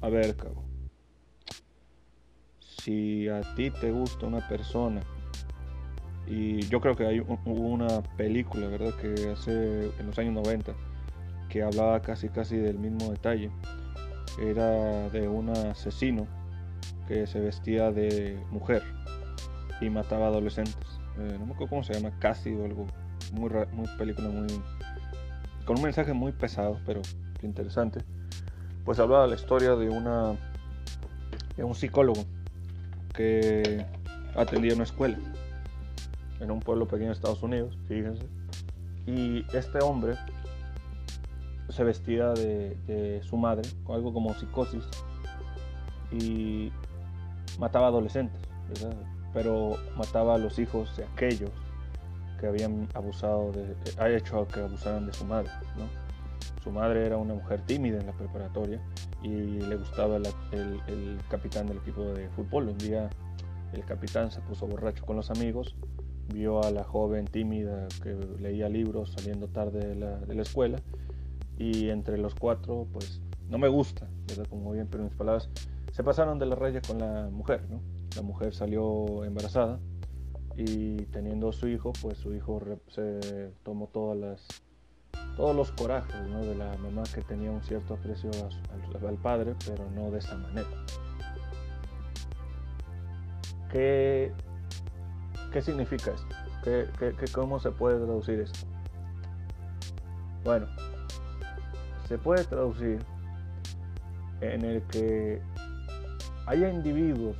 [0.01, 0.65] A ver, cabrón.
[2.87, 5.01] Si a ti te gusta una persona
[6.25, 8.93] y yo creo que hay una película, ¿verdad?
[8.93, 10.71] Que hace en los años 90
[11.49, 13.51] que hablaba casi casi del mismo detalle.
[14.41, 16.27] Era de un asesino
[17.09, 18.83] que se vestía de mujer
[19.81, 21.01] y mataba adolescentes.
[21.17, 22.87] Eh, no me acuerdo cómo se llama, casi o algo.
[23.33, 24.47] Muy, muy película, muy.
[25.65, 27.01] con un mensaje muy pesado, pero
[27.41, 27.99] interesante.
[28.85, 30.37] Pues hablaba la historia de una.
[31.57, 32.23] de un psicólogo
[33.17, 33.83] que
[34.35, 35.17] atendía una escuela
[36.39, 38.25] en un pueblo pequeño de Estados Unidos, fíjense.
[39.07, 40.15] Y este hombre
[41.69, 44.83] se vestía de, su madre, con algo como psicosis,
[46.11, 46.71] y
[47.59, 48.39] mataba adolescentes,
[49.33, 51.51] pero mataba a los hijos de aquellos
[52.39, 55.49] que habían abusado de, ha hecho que abusaran de su madre.
[56.63, 58.79] Su madre era una mujer tímida en la preparatoria
[59.23, 62.69] y le gustaba el, el, capitán del equipo de fútbol.
[62.69, 63.09] Un día
[63.73, 65.75] el capitán se puso borracho con los amigos,
[66.33, 70.79] vio a la joven tímida que leía libros saliendo tarde de la, de la escuela
[71.57, 74.45] y entre los cuatro, pues no me gusta, ¿verdad?
[74.49, 75.49] Como bien, pero mis palabras,
[75.91, 77.81] se pasaron de la raya con la mujer, ¿no?
[78.15, 79.79] La mujer salió embarazada
[80.55, 84.66] y teniendo su hijo, pues su hijo se tomó todas las,
[85.37, 86.43] todos los corajes ¿no?
[86.43, 88.31] de la mamá que tenía un cierto aprecio
[89.07, 90.67] al, padre, pero no de esa manera.
[93.71, 94.33] ¿Qué,
[95.53, 96.35] qué significa esto?
[96.63, 98.65] ¿Qué, qué, cómo se puede traducir esto?
[100.43, 100.65] Bueno,
[102.07, 102.99] se puede traducir
[104.41, 105.39] en el que
[106.47, 107.37] haya individuos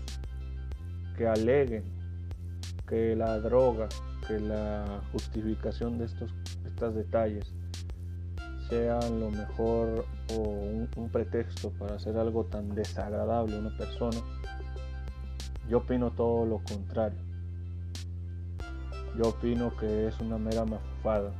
[1.18, 1.84] que aleguen
[2.88, 3.90] que la droga,
[4.28, 6.32] que la justificación de estos,
[6.66, 7.57] estos detalles
[8.69, 14.17] sean lo mejor o un, pretexto para hacer algo tan desagradable a una persona,
[15.69, 17.19] yo opino todo lo contrario.
[19.17, 21.32] Yo opino que es una mera mafufada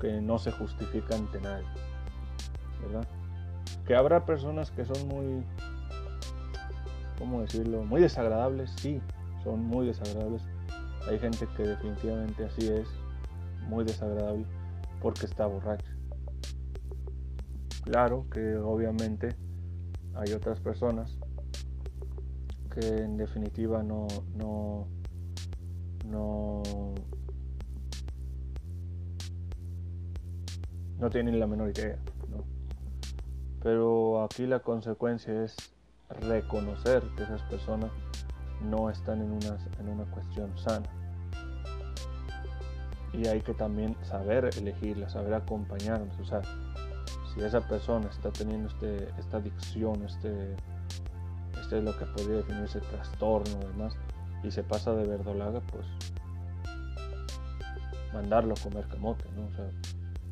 [0.00, 1.66] que no se justifica ante nadie.
[2.82, 3.06] ¿Verdad?
[3.86, 5.44] Que habrá personas que son muy
[7.18, 7.84] ¿cómo decirlo?
[7.84, 9.00] Muy desagradables, sí,
[9.42, 10.42] son muy desagradables.
[11.08, 12.88] Hay gente que definitivamente así es,
[13.68, 14.44] muy desagradable,
[15.04, 15.94] porque está borracha.
[17.84, 19.36] Claro que obviamente
[20.14, 21.18] hay otras personas
[22.70, 24.88] que en definitiva no, no,
[26.06, 26.62] no,
[30.98, 31.98] no tienen la menor idea.
[33.62, 35.54] Pero aquí la consecuencia es
[36.08, 37.90] reconocer que esas personas
[38.62, 41.03] no están en una, en una cuestión sana.
[43.16, 46.18] Y hay que también saber elegirla, saber acompañarnos.
[46.18, 46.42] O sea,
[47.32, 50.56] si esa persona está teniendo este, esta adicción, este,
[51.60, 53.96] este es lo que podría definirse trastorno, además,
[54.42, 55.86] y se pasa de verdolaga, pues
[58.12, 59.48] mandarlo a comer camote, ¿no?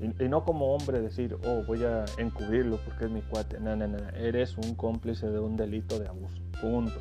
[0.01, 3.61] Y, no como hombre decir, oh, voy a encubrirlo porque es mi cuate.
[3.61, 6.43] No, no, no, eres un cómplice de un delito de abuso.
[6.61, 6.99] Punto.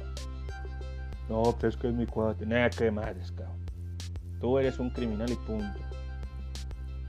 [1.28, 2.46] No, pues es que es mi cuate.
[2.46, 3.61] Nada, que madres, cabrón.
[4.42, 5.80] Tú eres un criminal y punto.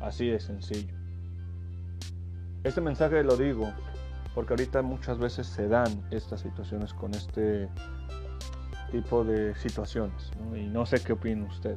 [0.01, 0.95] Así de sencillo.
[2.63, 3.73] Este mensaje lo digo
[4.35, 7.69] porque ahorita muchas veces se dan estas situaciones con este
[8.91, 10.31] tipo de situaciones.
[10.55, 11.77] Y no sé qué opina usted.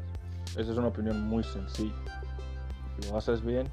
[0.58, 1.96] Esa es una opinión muy sencilla.
[3.10, 3.68] ¿Lo haces bien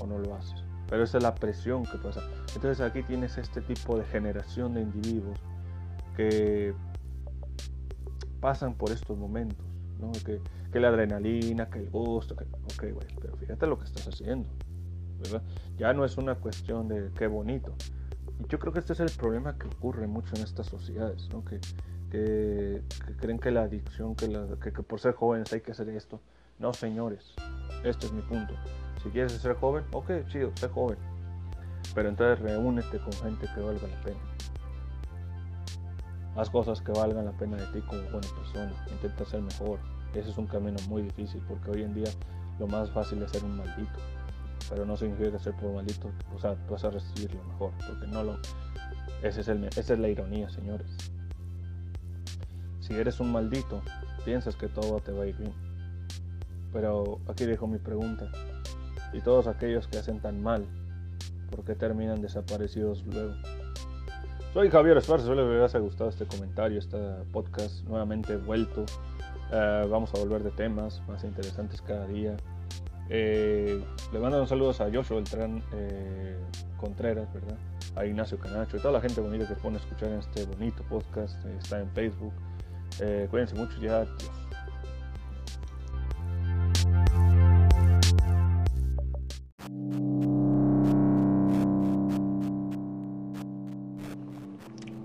[0.00, 0.64] o no lo haces?
[0.88, 2.22] Pero esa es la presión que pasa.
[2.54, 5.38] Entonces aquí tienes este tipo de generación de individuos
[6.16, 6.74] que
[8.40, 9.64] pasan por estos momentos.
[10.24, 10.40] Que,
[10.72, 14.48] que, la adrenalina, que el gusto, que, ok, güey, pero fíjate lo que estás haciendo.
[15.18, 15.42] ¿verdad?
[15.76, 17.74] Ya no es una cuestión de qué bonito.
[18.38, 21.44] Y yo creo que este es el problema que ocurre mucho en estas sociedades, ¿no?
[21.44, 21.60] que,
[22.10, 22.82] que,
[23.16, 24.28] creen que la adicción, que,
[24.60, 26.20] que, por ser jóvenes hay que hacer esto.
[26.58, 27.34] No, señores,
[27.84, 28.54] este es mi punto.
[29.02, 30.98] Si quieres ser joven, ok, chido, sé joven.
[31.94, 34.18] Pero entonces reúnete con gente que valga la pena.
[36.36, 38.72] Haz cosas que valgan la pena de ti como buena persona.
[38.92, 39.78] Intenta ser mejor.
[40.14, 42.10] Ese es un camino muy difícil porque hoy en día
[42.58, 43.98] lo más fácil es ser un maldito.
[44.68, 48.22] Pero no significa ser por maldito, o sea, vas a recibir lo mejor, porque no
[48.22, 48.38] lo.
[49.22, 50.86] Es esa es la ironía, señores.
[52.80, 53.82] Si eres un maldito,
[54.24, 55.52] piensas que todo te va a ir bien.
[56.72, 58.30] Pero aquí dejo mi pregunta.
[59.12, 60.66] ¿Y todos aquellos que hacen tan mal,
[61.50, 63.34] por qué terminan desaparecidos luego?
[64.52, 66.98] Soy Javier Esparza, espero que les haya gustado este comentario, este
[67.32, 68.84] podcast nuevamente vuelto.
[69.52, 72.36] Eh, vamos a volver de temas más interesantes cada día.
[73.10, 73.82] Eh,
[74.12, 76.36] le mando un saludos a Joshua Beltrán eh,
[76.76, 77.56] Contreras, ¿verdad?
[77.96, 81.42] A Ignacio Canacho y toda la gente bonita que pone a escuchar este bonito podcast.
[81.58, 82.32] está en Facebook,
[83.00, 84.06] eh, cuídense mucho ya.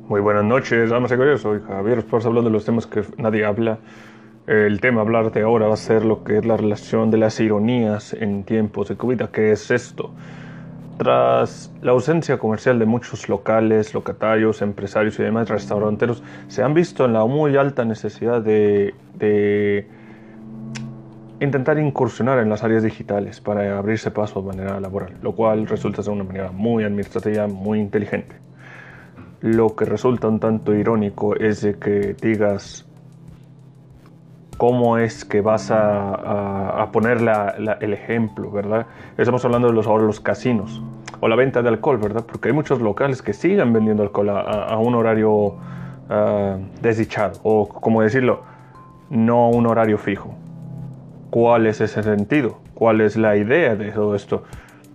[0.09, 1.41] Muy buenas noches, damas y caballeros.
[1.41, 3.79] Soy Javier Esparza hablando de los temas que nadie habla.
[4.45, 7.17] El tema a hablar de ahora va a ser lo que es la relación de
[7.17, 9.21] las ironías en tiempos de COVID.
[9.31, 10.11] ¿Qué es esto?
[10.97, 17.05] Tras la ausencia comercial de muchos locales, locatarios, empresarios y demás restauranteros, se han visto
[17.05, 18.93] en la muy alta necesidad de,
[21.39, 26.03] intentar incursionar en las áreas digitales para abrirse paso de manera laboral, lo cual resulta
[26.03, 28.35] ser una manera muy administrativa, muy inteligente.
[29.39, 32.85] Lo que resulta un tanto irónico es de que digas
[34.63, 38.85] cómo es que vas a, poner el ejemplo, ¿verdad?
[39.17, 40.81] Estamos hablando de los, ahora los casinos
[41.19, 42.23] o la venta de alcohol, ¿verdad?
[42.25, 45.53] Porque hay muchos locales que siguen vendiendo alcohol a, un horario uh,
[46.81, 48.43] desdichado o, como decirlo,
[49.09, 50.33] no a un horario fijo.
[51.29, 52.59] ¿Cuál es ese sentido?
[52.73, 54.43] ¿Cuál es la idea de todo esto?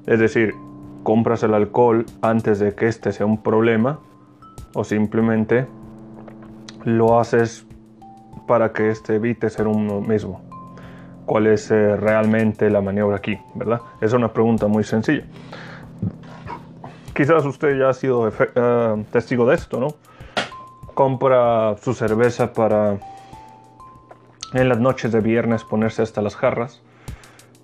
[0.07, 0.55] Es decir,
[1.03, 3.99] compras el alcohol antes de que este sea un problema
[4.73, 5.67] o simplemente
[6.87, 7.68] lo haces
[8.49, 10.41] para que este evite ser uno mismo?
[11.25, 13.39] ¿Cuál es eh, realmente la maniobra aquí?
[13.55, 13.83] ¿Verdad?
[14.01, 15.23] Es una pregunta muy sencilla.
[17.15, 19.89] Quizás usted ya ha sido eh, testigo de esto, ¿no?
[20.95, 22.99] Compra su cerveza para
[24.55, 26.83] en las noches de viernes ponerse hasta las jarras,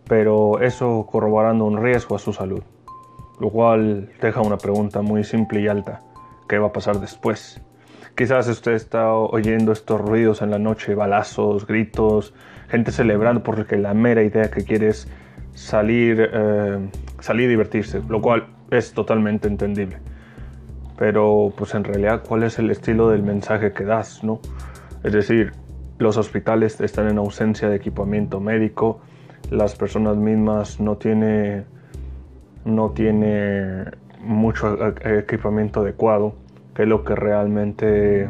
[0.07, 2.63] pero eso corroborando un riesgo a su salud,
[3.41, 6.03] lo cual deja una pregunta muy simple y alta.
[6.47, 7.63] ¿Qué va a pasar después?
[8.17, 12.33] Quizás usted está oyendo estos ruidos en la noche, balazos, gritos,
[12.69, 15.09] gente celebrando porque la mera idea que quiere es
[15.55, 16.79] salir, eh,
[17.19, 19.99] salir y divertirse, lo cual es totalmente entendible.
[20.97, 24.23] Pero pues en realidad, ¿cuál es el estilo del mensaje que das?
[24.23, 24.39] ¿no?
[25.03, 25.51] Es decir,
[25.99, 29.01] los hospitales están en ausencia de equipamiento médico,
[29.51, 31.65] las personas mismas no tienen
[32.65, 33.85] no tiene
[34.21, 36.44] mucho equipamiento adecuado
[36.75, 38.29] qué es lo que realmente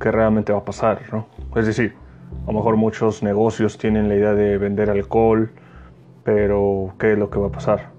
[0.00, 1.26] que realmente va a pasar, ¿no?
[1.56, 1.94] Es decir,
[2.44, 5.50] a lo mejor muchos negocios tienen la idea de vender alcohol,
[6.24, 7.90] pero ¿qué es lo que va a pasar?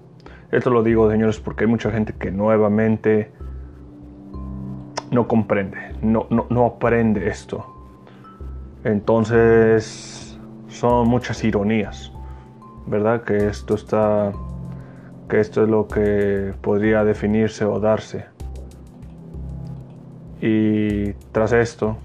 [0.50, 3.30] Esto lo digo, señores, porque hay mucha gente que nuevamente
[5.10, 7.66] no comprende, no, no, no aprende esto.
[8.84, 12.12] Entonces, son muchas ironías,
[12.86, 13.22] ¿verdad?
[13.22, 14.32] Que esto está
[15.30, 18.26] que esto es lo que podría definirse o darse.
[20.42, 21.96] Y tras esto,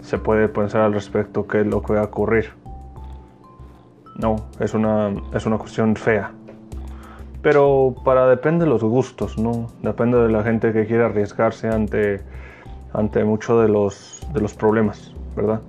[0.00, 2.50] se puede pensar al respecto qué es lo que va a ocurrir.
[4.18, 6.32] No, es una, es una cuestión fea.
[7.42, 9.68] Pero para depende de los gustos, ¿no?
[9.82, 12.20] Depende de la gente que quiera arriesgarse ante,
[12.92, 15.60] ante muchos de los, de los problemas, ¿verdad?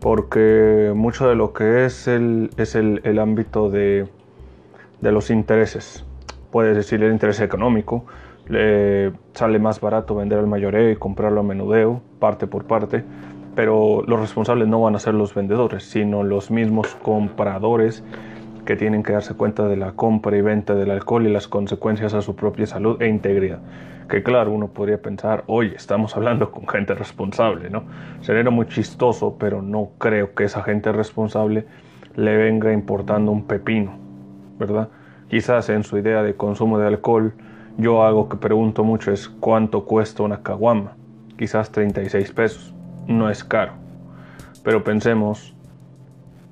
[0.00, 4.08] Porque mucho de lo que es el, es el ámbito de,
[5.02, 6.04] de los intereses.
[6.50, 8.06] Puedes decir el interés económico,
[8.48, 13.04] le sale más barato vender al mayoreo y comprarlo a menudeo, parte por parte,
[13.54, 18.02] pero los responsables no van a ser los vendedores, sino los mismos compradores
[18.64, 22.14] que tienen que darse cuenta de la compra y venta del alcohol y las consecuencias
[22.14, 23.60] a su propia salud e integridad.
[24.08, 27.84] Que claro, uno podría pensar, oye, estamos hablando con gente responsable, ¿no?
[28.20, 31.66] Sería muy chistoso, pero no creo que esa gente responsable
[32.14, 33.98] le venga importando un pepino,
[34.66, 34.88] ¿verdad?
[35.28, 37.34] Quizás en su idea de consumo de alcohol,
[37.78, 40.92] yo algo que pregunto mucho es cuánto cuesta una caguama.
[41.36, 42.74] Quizás 36 pesos.
[43.06, 43.72] No es caro.
[44.62, 45.54] Pero pensemos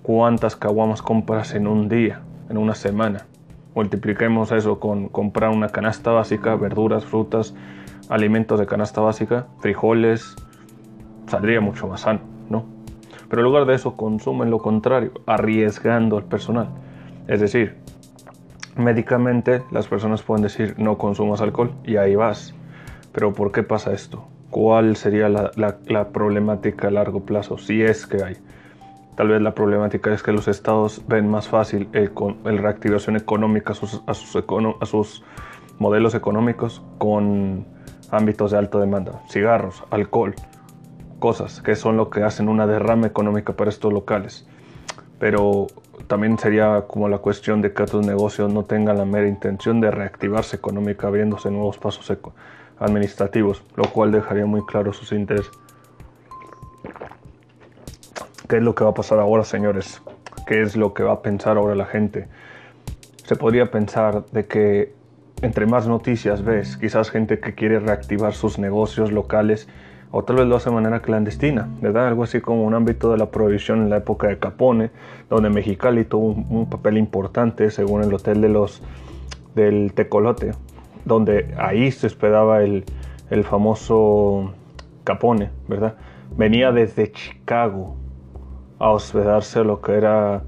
[0.03, 3.27] cuántas caguamas compras en un día, en una semana.
[3.75, 7.55] Multipliquemos eso con comprar una canasta básica, verduras, frutas,
[8.09, 10.35] alimentos de canasta básica, frijoles,
[11.29, 12.65] saldría mucho más sano, ¿no?
[13.29, 16.69] Pero en lugar de eso consumen lo contrario, arriesgando al personal.
[17.29, 17.77] Es decir,
[18.81, 22.55] médicamente las personas pueden decir no consumas alcohol y ahí vas.
[23.13, 24.27] Pero ¿por qué pasa esto?
[24.51, 27.59] ¿Cuál sería la, problemática a largo plazo?
[27.59, 28.37] Si es que hay.
[29.17, 33.77] Tal vez la problemática es que los estados ven más fácil el, reactivación económica a,
[33.77, 35.25] sus a sus
[35.79, 37.67] modelos económicos con
[38.11, 40.35] ámbitos de alta demanda, cigarros, alcohol,
[41.19, 44.47] cosas que son lo que hacen una derrama económica para estos locales.
[45.21, 45.69] Pero
[46.09, 49.93] también sería como la cuestión de que estos negocios no tengan la mera intención de
[49.93, 52.13] reactivarse económica abriéndose nuevos pasos
[52.81, 55.53] administrativos, lo cual dejaría muy claro sus intereses.
[58.49, 60.03] ¿Qué es lo que va a pasar ahora, señores?
[60.45, 62.27] ¿Qué es lo que va a pensar ahora la gente?
[63.25, 64.93] Se podría pensar de que
[65.43, 69.69] entre más noticias ves, quizás gente que quiere reactivar sus negocios locales
[70.13, 72.09] o tal vez lo hace de manera clandestina, ¿verdad?
[72.09, 74.91] Algo así como un ámbito de la prohibición en la época de Capone,
[75.29, 78.83] donde Mexicali tuvo un, papel importante según el hotel de los
[79.55, 80.53] del Tecolote,
[81.05, 82.85] donde ahí se hospedaba el,
[83.31, 84.53] el famoso
[85.05, 85.95] Capone, ¿verdad?
[86.37, 87.97] Venía desde Chicago
[88.79, 90.43] a hospedarse a lo que era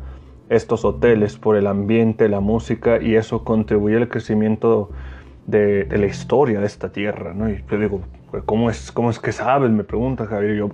[0.49, 4.91] estos hoteles por el ambiente, la música y eso contribuye al crecimiento
[5.47, 7.33] de, la historia de esta tierra.
[7.35, 7.49] ¿no?
[7.49, 8.01] Y yo digo,
[8.45, 9.71] ¿cómo es, ¿cómo es que sabes?
[9.71, 10.57] Me pregunta Javier.
[10.57, 10.71] Yo,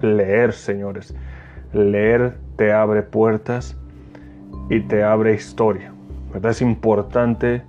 [0.00, 1.14] leer, señores.
[1.72, 3.76] Leer te abre puertas
[4.70, 5.92] y te abre historia.
[6.32, 6.52] ¿verdad?
[6.52, 7.62] Es importante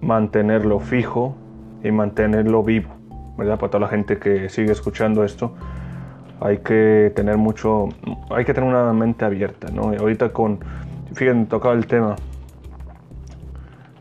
[0.00, 1.36] mantenerlo fijo
[1.82, 2.90] y mantenerlo vivo.
[3.36, 3.58] ¿verdad?
[3.58, 5.54] Para toda la gente que sigue escuchando esto
[6.40, 7.88] hay que tener mucho,
[8.30, 9.92] hay que tener una mente abierta, ¿no?
[9.92, 10.58] ahorita con,
[11.12, 12.16] fíjense, tocaba el tema,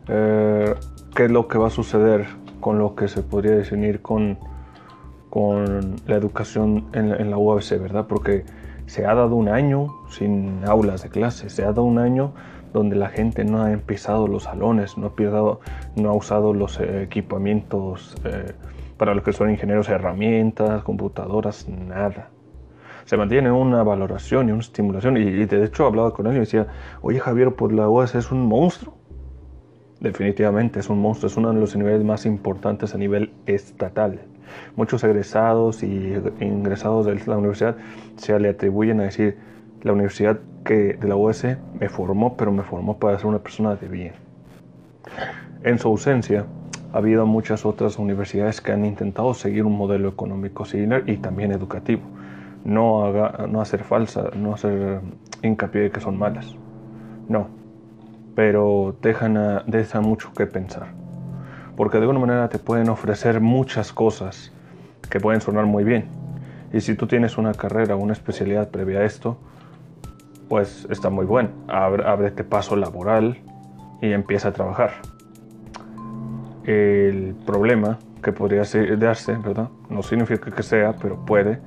[0.08, 0.74] eh,
[1.14, 2.28] qué es lo que va a suceder
[2.60, 4.38] con lo que se podría definir con,
[5.30, 8.08] con la educación en, en la UABC, ¿verdad?
[8.08, 8.46] Porque
[8.86, 12.34] se ha dado un año sin aulas de clase, se ha dado un año
[12.74, 18.16] donde la gente no ha empezado los salones, no ha, no ha usado los equipamientos.
[18.26, 18.54] Eh,
[19.00, 22.30] para los que son ingenieros, herramientas, computadoras, nada.
[23.06, 25.16] Se mantiene una valoración y una estimulación.
[25.18, 26.68] Y, de hecho hablaba con él y decía,
[27.02, 28.99] oye Javier, pues la UAS es un monstruo.
[30.00, 34.22] Definitivamente es un monstruo, es uno de los niveles más importantes a nivel estatal.
[34.76, 37.76] Muchos egresados y ingresados de la universidad
[38.16, 39.38] se le atribuyen a decir,
[39.84, 41.46] la universidad que de la UAS
[41.80, 44.14] me formó, pero me formó para ser una persona de bien.
[45.64, 46.46] En su ausencia,
[46.94, 51.52] ha habido muchas otras universidades que han intentado seguir un modelo económico similar y también
[51.52, 52.02] educativo.
[52.64, 55.02] No, haga, no hacer falsa, no hacer
[55.44, 56.56] hincapié de que son malas.
[57.28, 57.59] No.
[58.40, 60.94] Pero dejan, a, dejan mucho que pensar.
[61.76, 64.54] Porque de alguna manera te pueden ofrecer muchas cosas
[65.10, 66.06] que pueden sonar muy bien.
[66.72, 69.38] Y si tú tienes una carrera o una especialidad previa a esto,
[70.48, 71.50] pues está muy bueno.
[71.68, 73.40] Ábrete paso laboral
[74.02, 74.92] y empieza a trabajar
[76.64, 78.64] el problema que podría
[78.98, 79.68] darse, ¿verdad?
[79.90, 81.60] No significa que sea, pero puede,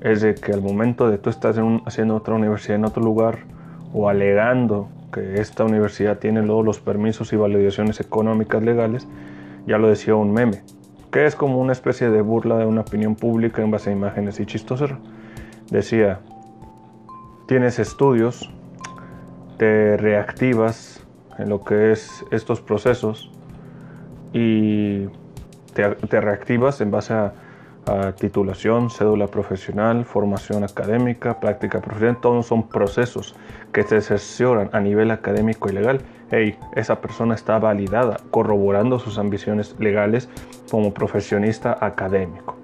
[0.00, 3.38] es de que al momento de tú estás haciendo otra universidad en otro lugar
[3.92, 9.06] o alegando que esta universidad tiene todos los permisos y validaciones económicas legales,
[9.66, 10.62] ya lo decía un meme,
[11.10, 14.40] que es como una especie de burla de una opinión pública en base a imágenes
[14.40, 14.90] y chistosas.
[15.70, 16.20] Decía,
[17.46, 18.50] tienes estudios,
[19.58, 21.04] te reactivas
[21.38, 23.30] en lo que es estos procesos
[24.32, 25.06] y
[25.74, 27.32] te, reactivas en base a,
[28.16, 33.34] titulación, cédula profesional, formación académica, práctica profesional, todos son procesos
[33.72, 36.00] que se cercioran a nivel académico y legal.
[36.30, 40.28] Hey, esa persona está validada, corroborando sus ambiciones legales
[40.70, 42.56] como profesionista académico.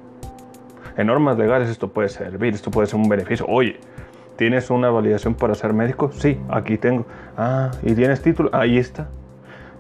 [0.97, 3.47] En normas legales esto puede servir, esto puede ser un beneficio.
[3.49, 3.79] Oye,
[4.37, 6.11] ¿tienes una validación para ser médico?
[6.13, 7.07] Sí, aquí tengo.
[7.37, 8.51] Ah, ¿y tienes título?
[8.53, 9.09] Ahí está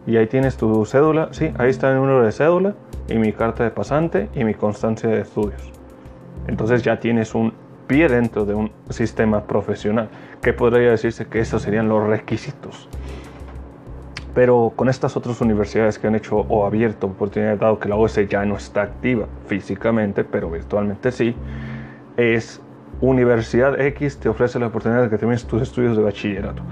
[0.09, 2.75] y ahí tienes tu cédula, sí, ahí está el número de cédula
[3.09, 5.73] y mi carta de pasante y mi constancia de estudios.
[6.47, 7.53] Entonces ya tienes un
[7.87, 10.09] pie dentro de un sistema profesional,
[10.43, 12.89] que podría decirse que esos serían los requisitos.
[14.35, 18.21] Pero con estas otras universidades que han hecho o abierto oportunidades, dado que la OS
[18.29, 21.35] ya no está activa físicamente, pero virtualmente sí,
[22.17, 22.61] es
[23.01, 26.63] Universidad X te ofrece la oportunidad de que termines tus estudios de bachillerato.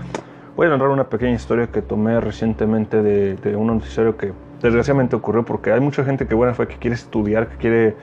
[0.56, 4.32] Voy a narrar una pequeña historia que tomé recientemente de, de un noticiario que
[4.62, 7.96] desgraciadamente ocurrió porque hay mucha gente que buena fue que quiere estudiar, que quiere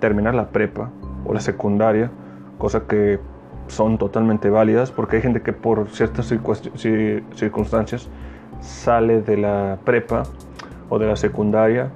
[0.00, 0.90] terminar la prepa
[1.24, 2.10] o la secundaria,
[2.58, 3.18] cosa que
[3.68, 6.32] son totalmente válidas porque hay gente que por ciertas
[7.34, 8.08] circunstancias
[8.60, 10.24] sale de la prepa
[10.88, 11.90] o de la secundaria,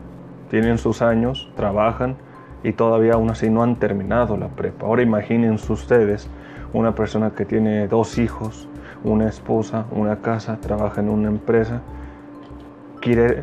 [0.51, 2.17] tienen sus años, trabajan
[2.63, 4.87] y todavía aún así no han terminado la prepa.
[4.87, 6.29] Ahora imagínense ustedes
[6.73, 8.69] una persona que tiene dos hijos,
[9.05, 11.83] una esposa, una casa, trabaja en una empresa,
[13.01, 13.43] quiere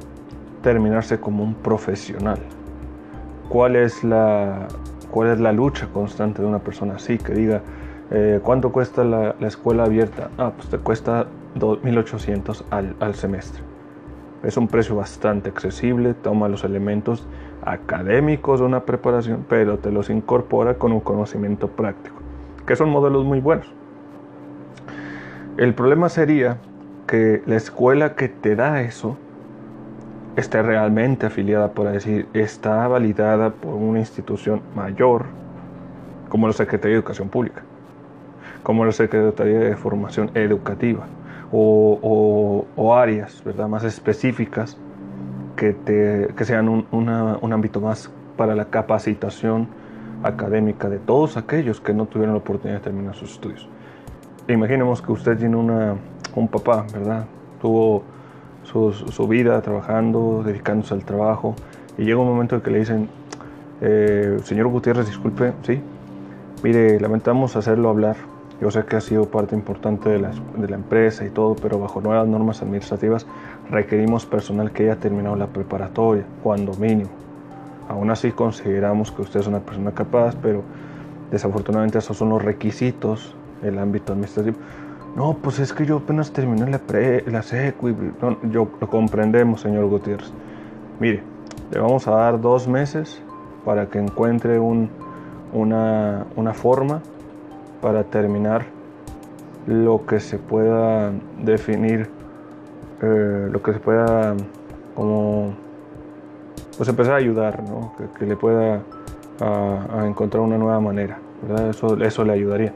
[0.66, 2.40] terminarse como un profesional.
[3.50, 4.68] ¿Cuál es la,
[5.12, 7.62] cuál es la lucha constante de una persona así que diga,
[8.10, 10.32] eh, ¿cuánto cuesta la, escuela abierta?
[10.40, 11.28] Ah, pues te cuesta
[11.60, 13.62] 2.800 al, al semestre.
[14.42, 17.28] Es un precio bastante accesible, toma los elementos
[17.64, 22.16] académicos de una preparación, pero te los incorpora con un conocimiento práctico,
[22.66, 23.72] que son modelos muy buenos.
[25.58, 26.58] El problema sería
[27.06, 29.16] que la escuela que te da eso
[30.36, 35.26] esté realmente afiliada, por decir, está validada por una institución mayor,
[36.30, 37.62] como la Secretaría de Educación Pública,
[38.64, 41.06] como la Secretaría de Formación Educativa,
[41.52, 42.66] o,
[42.96, 43.68] áreas ¿verdad?
[43.68, 44.78] más específicas
[45.56, 49.68] que, te, que sean un, un ámbito más para la capacitación
[50.24, 53.70] académica de todos aquellos que no tuvieron la oportunidad de terminar sus estudios.
[54.48, 55.96] Imaginemos que usted tiene una,
[56.36, 57.26] un papá, ¿verdad?
[57.62, 58.04] Tuvo
[58.66, 61.56] su, vida trabajando, dedicándose al trabajo,
[61.98, 63.10] y llega un momento en que le dicen,
[63.82, 65.80] eh, señor Gutiérrez, disculpe, sí,
[66.64, 68.16] mire, lamentamos hacerlo hablar.
[68.62, 71.78] Yo sé que ha sido parte importante de la, de la empresa y todo, pero
[71.78, 73.28] bajo nuevas normas administrativas
[73.70, 77.10] requerimos personal que haya terminado la preparatoria, cuando mínimo.
[77.90, 80.64] Aún así consideramos que usted es una persona capaz, pero
[81.32, 84.58] desafortunadamente esos son los requisitos el ámbito administrativo.
[85.16, 87.96] No, pues es que yo apenas terminé la, pre, la secu
[88.52, 90.30] yo lo comprendemos, señor Gutiérrez.
[91.00, 91.24] Mire,
[91.72, 93.22] le vamos a dar dos meses
[93.64, 94.90] para que encuentre un,
[95.54, 97.02] una, una forma
[97.82, 98.66] para terminar
[99.68, 101.12] lo que se pueda
[101.42, 102.10] definir,
[103.02, 104.36] eh, lo que se pueda
[104.96, 105.54] como
[106.78, 107.94] pues empezar a ayudar, ¿no?
[108.20, 108.82] que, le pueda
[110.04, 111.20] encontrar una nueva manera.
[111.70, 112.74] Eso, eso le ayudaría.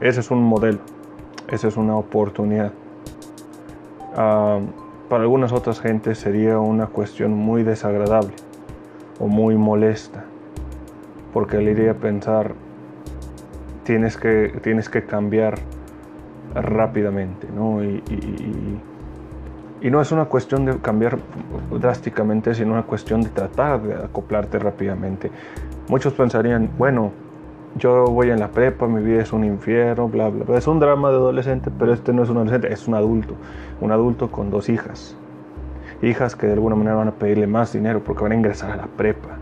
[0.00, 0.78] Ese es un modelo,
[1.48, 2.72] esa es una oportunidad.
[4.16, 4.60] Ah,
[5.08, 8.34] para algunas otras gentes sería una cuestión muy desagradable
[9.18, 10.24] o muy molesta,
[11.32, 12.54] porque le iría a pensar,
[13.84, 15.58] tienes que, tienes que cambiar
[16.54, 17.84] rápidamente, ¿no?
[17.84, 18.80] Y, y,
[19.90, 21.18] no es una cuestión de cambiar
[21.78, 25.30] drásticamente, sino una cuestión de tratar de acoplarte rápidamente.
[25.88, 27.12] Muchos pensarían, bueno,
[27.76, 30.58] yo voy en la prepa, mi vida es un infierno, bla, bla, bla.
[30.58, 33.34] Es un drama de adolescente, pero este no es un adolescente, es un adulto.
[33.80, 35.16] Un adulto con dos hijas.
[36.02, 38.76] Hijas que de alguna manera van a pedirle más dinero porque van a ingresar a
[38.76, 39.38] la prepa.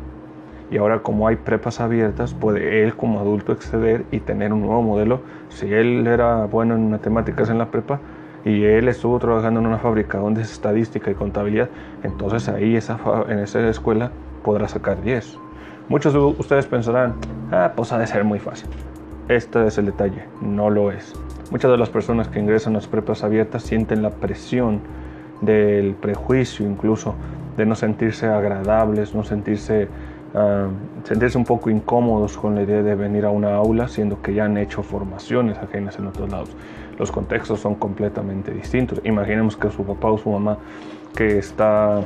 [0.70, 4.80] Y ahora como hay prepas abiertas, puede él como adulto exceder y tener un nuevo
[4.80, 5.20] modelo.
[5.50, 8.00] Si él era bueno en matemáticas en la prepa
[8.46, 11.68] y él estuvo trabajando en una fábrica donde es estadística y contabilidad,
[12.02, 12.78] entonces ahí
[13.28, 14.10] en esa escuela
[14.42, 15.38] podrá sacar 10
[15.88, 17.14] Muchos de ustedes pensarán,
[17.50, 18.68] ah, pues ha de ser muy fácil.
[19.28, 21.12] Este es el detalle, no lo es.
[21.50, 24.80] Muchas de las personas que ingresan a las prepas abiertas sienten la presión
[25.40, 27.14] del prejuicio incluso,
[27.56, 29.88] de no sentirse agradables, no sentirse,
[30.34, 30.68] ah,
[31.04, 34.46] sentirse un poco incómodos con la idea de venir a una aula, siendo que ya
[34.46, 36.50] han hecho formaciones ajenas en otros lados.
[36.98, 39.00] Los contextos son completamente distintos.
[39.04, 40.58] Imaginemos que su papá o su mamá
[41.14, 42.00] que está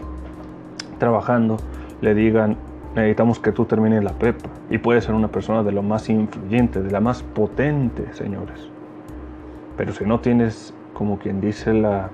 [0.98, 1.58] trabajando
[2.00, 2.56] le digan,
[2.96, 4.48] necesitamos que tú termines la prepa.
[4.70, 8.70] Y puedes ser una persona de lo más influyente, de la más potente, señores.
[9.76, 12.10] Pero si no tienes, como quien dice, la,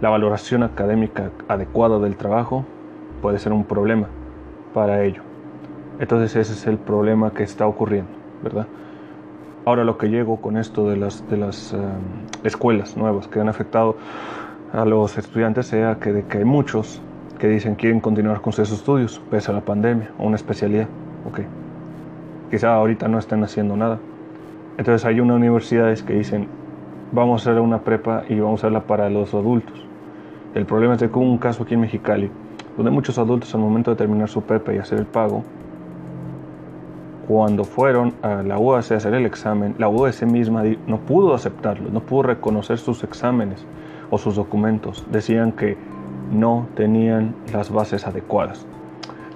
[0.00, 2.64] la valoración académica adecuada del trabajo,
[3.22, 4.08] puede ser un problema
[4.74, 5.22] para ello.
[5.98, 8.10] Entonces ese es el problema que está ocurriendo,
[8.42, 8.66] ¿verdad?
[9.64, 11.78] Ahora lo que llego con esto de las, de las eh,
[12.44, 13.96] escuelas nuevas que han afectado
[14.72, 17.02] a los estudiantes sea que, de que hay muchos
[17.38, 20.88] que dicen quieren continuar con sus estudios pese a la pandemia o una especialidad.
[21.28, 21.40] Ok.
[22.50, 23.98] Quizá ahorita no estén haciendo nada.
[24.76, 26.48] Entonces hay unas universidades que dicen
[27.12, 29.84] vamos a hacer una prepa y vamos a hacerla para los adultos.
[30.54, 32.30] El problema es que hubo un caso aquí en Mexicali
[32.78, 35.42] donde muchos adultos al momento de terminar su prepa y hacer el pago,
[37.26, 41.90] cuando fueron a la UAC a hacer el examen, la UAC misma no pudo aceptarlo,
[41.90, 43.66] no pudo reconocer sus exámenes
[44.10, 45.04] o sus documentos.
[45.10, 45.76] Decían que
[46.32, 48.66] no tenían las bases adecuadas.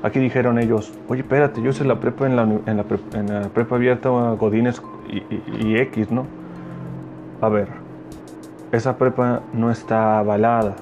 [0.03, 5.22] Aquí dijeron ellos, oye, espérate, yo hice la prepa en la, prepa abierta Godines y,
[5.64, 6.26] y, X, ¿no?
[7.40, 7.68] A ver,
[8.72, 10.74] esa prepa no está avalada.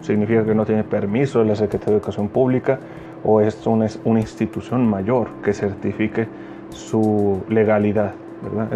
[0.00, 2.78] Significa que no tiene permiso de la Secretaría de Educación Pública
[3.24, 3.86] o es una,
[4.20, 6.28] institución mayor que certifique
[6.70, 8.72] su legalidad, ¿verdad?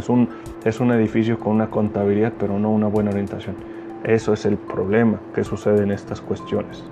[0.64, 3.75] Es un edificio con una contabilidad, pero no una buena orientación.
[4.04, 6.84] Eso es el problema que sucede en estas cuestiones.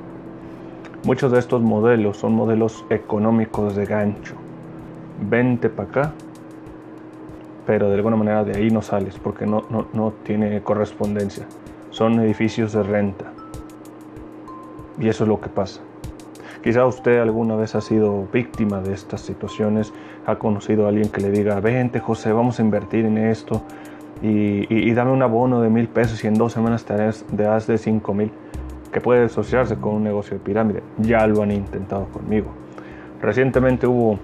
[1.05, 4.35] Muchos de estos modelos son modelos económicos de gancho.
[5.21, 6.13] Vente para acá,
[7.67, 11.47] pero de alguna manera de ahí no sales porque no, no, no tiene correspondencia.
[11.91, 13.27] Son edificios de renta.
[14.99, 15.81] Y eso es lo que pasa.
[16.63, 19.93] Quizá usted alguna vez ha sido víctima de estas situaciones,
[20.25, 23.63] ha conocido a alguien que le diga, vente José, vamos a invertir en esto
[24.25, 26.95] y, dame un abono de mil pesos y en dos semanas te
[27.43, 28.31] das de cinco mil,
[28.93, 30.83] que puede asociarse con un negocio de pirámide.
[30.99, 32.49] Ya lo han intentado conmigo.
[33.21, 34.19] Recientemente hubo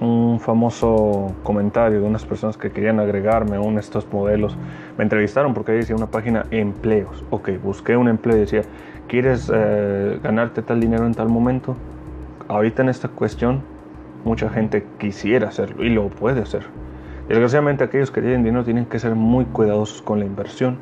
[0.00, 4.56] un famoso comentario de unas personas que querían agregarme a uno de estos modelos.
[4.98, 7.24] Me entrevistaron porque decía una página empleos.
[7.30, 8.62] Ok, busqué un empleo y decía,
[9.08, 11.76] ¿quieres eh, ganarte tal dinero en tal momento?
[12.48, 13.62] Ahorita en esta cuestión,
[14.24, 16.64] mucha gente quisiera hacerlo y lo puede hacer.
[17.28, 20.78] Desgraciadamente aquellos que tienen dinero tienen que ser muy cuidadosos con la inversión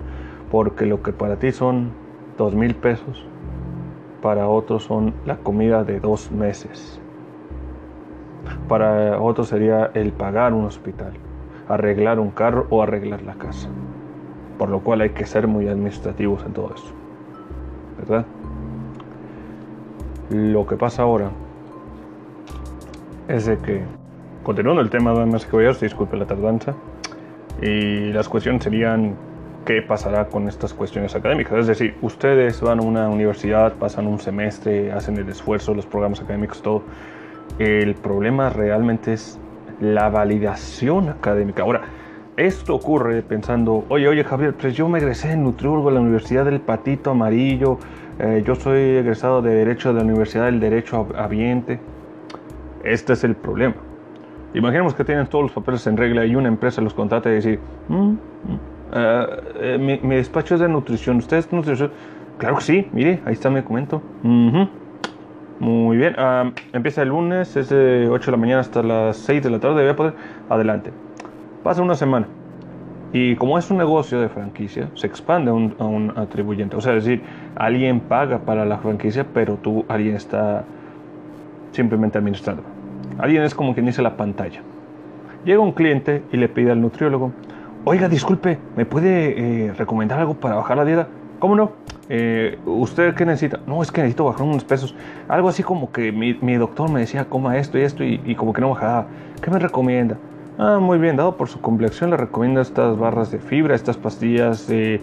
[0.51, 1.91] porque lo que para ti son
[2.37, 3.27] dos mil pesos,
[4.23, 7.01] para otros son la comida de dos meses.
[8.69, 11.13] Para otros sería el pagar un hospital,
[11.69, 13.69] arreglar un carro o arreglar la casa.
[14.59, 16.93] Por lo cual hay que ser muy administrativos en todo eso.
[17.99, 18.27] ¿Verdad?
[20.31, 21.31] Lo que pasa ahora
[23.29, 24.00] es de que
[24.43, 26.75] Continuando el tema, damas y caballeros, disculpe la tardanza.
[27.61, 29.15] Y las cuestiones serían
[29.67, 31.59] qué pasará con estas cuestiones académicas.
[31.59, 36.23] Es decir, ustedes van a una universidad, pasan un semestre, hacen el esfuerzo, los programas
[36.23, 36.83] académicos, todo.
[37.59, 39.39] El problema realmente es
[39.79, 41.63] la validación académica.
[41.63, 41.83] Ahora,
[42.39, 46.47] esto ocurre pensando, oye, oye Javier, pues yo me egresé en nutriólogo a la Universidad
[46.47, 47.79] del Patito Amarillo,
[48.19, 51.79] eh, yo soy egresado de Derecho de la Universidad del Derecho Ambiente.
[52.83, 53.90] Este es el problema
[54.55, 57.59] Imaginemos que tienen todos los papeles en regla y una empresa los contrata y dice,
[57.89, 58.19] mm, mm,
[58.95, 59.27] eh,
[59.61, 61.91] eh, mi, despacho es de nutrición, ¿usted es nutrición?
[62.39, 64.03] Claro que sí, mire, ahí está mi documento.
[65.61, 69.43] Muy bien, ah, empieza el lunes, es de 8 de la mañana hasta las 6
[69.43, 70.15] de la tarde, voy a poder,
[70.49, 70.91] adelante.
[71.63, 72.27] Pasa una semana.
[73.13, 76.77] Y como es un negocio de franquicia, se expande a un, atribuyente.
[76.77, 77.23] O sea, es decir,
[77.57, 80.65] alguien paga para la franquicia, pero tú, alguien está
[81.73, 82.63] simplemente administrando.
[83.19, 84.61] Alguien es como quien dice la pantalla.
[85.45, 87.33] Llega un cliente y le pide al nutriólogo,
[87.85, 91.09] oiga, disculpe, ¿me puede eh, recomendar algo para bajar la dieta?
[91.39, 91.73] ¿Cómo no?
[92.11, 93.61] Eh, ¿Usted qué necesita?
[93.67, 94.95] No, es que necesito bajar unos pesos.
[95.29, 98.61] Algo así como que mi, doctor me decía, coma esto y esto y, como que
[98.61, 99.07] no bajaba.
[99.41, 100.19] ¿Qué me recomienda?
[100.59, 104.67] Ah, muy bien, dado por su complexión, le recomiendo estas barras de fibra, estas pastillas
[104.67, 105.01] de,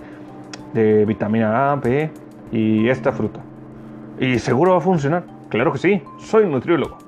[0.73, 2.11] de vitamina A, B
[2.51, 3.39] y esta fruta.
[4.19, 5.23] ¿Y seguro va a funcionar?
[5.49, 7.06] Claro que sí, soy nutriólogo.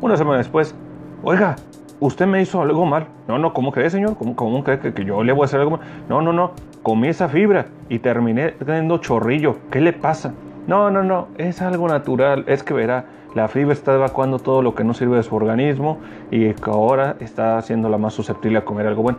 [0.00, 0.74] Una semana después,
[1.22, 1.56] oiga,
[2.00, 3.08] usted me hizo algo mal.
[3.28, 4.16] No, no, ¿cómo cree, señor?
[4.16, 5.80] ¿Cómo, cómo cree que, yo le voy a hacer algo mal?
[6.08, 9.56] No, no, no, comí esa fibra y terminé teniendo chorrillo.
[9.70, 10.32] ¿Qué le pasa?
[10.66, 12.44] No, no, no, es algo natural.
[12.46, 15.98] Es que verá, la fibra está evacuando todo lo que no sirve de su organismo
[16.30, 19.18] y ahora está haciéndola más susceptible a comer algo bueno.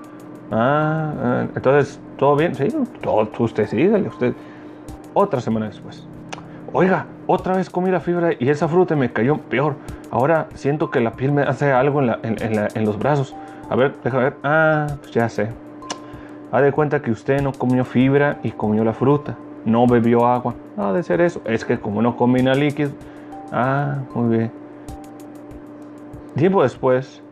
[0.51, 2.55] Ah, ah entonces, ¿todo bien?
[2.55, 2.69] Sí,
[3.01, 4.34] todo, usted sí, dale, usted.
[5.13, 6.07] Otra semana después.
[6.73, 9.75] Oiga, otra vez comí la fibra y esa fruta me cayó peor.
[10.11, 13.34] Ahora siento que la piel me hace algo en, los brazos.
[13.69, 14.38] A ver, déjame ver.
[14.43, 15.47] Ah, pues ya sé.
[16.51, 19.38] Ha de cuenta que usted no comió fibra y comió la fruta.
[19.63, 20.55] No bebió agua.
[20.77, 21.41] Ha de ser eso.
[21.45, 22.91] Es que como no combina líquido.
[23.51, 24.51] Ah, muy bien.
[26.36, 27.23] Tiempo después,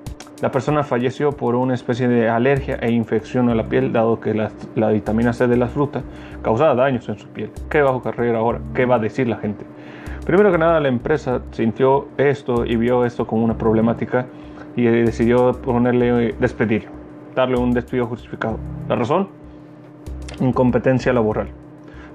[0.42, 4.34] la persona falleció por una especie de alergia e infección a la piel, dado que
[4.34, 6.02] la, vitamina C de la fruta
[6.42, 7.52] causaba daños en su piel.
[7.70, 8.60] ¿Qué va a ocurrir ahora?
[8.74, 9.66] ¿Qué va a decir la gente?
[10.26, 14.28] Primero que nada, la empresa sintió esto y vio esto como una problemática
[14.78, 16.92] y decidió ponerle despedirlo,
[17.36, 18.60] darle un despido justificado.
[18.88, 19.28] ¿La razón?
[20.40, 21.50] Incompetencia laboral.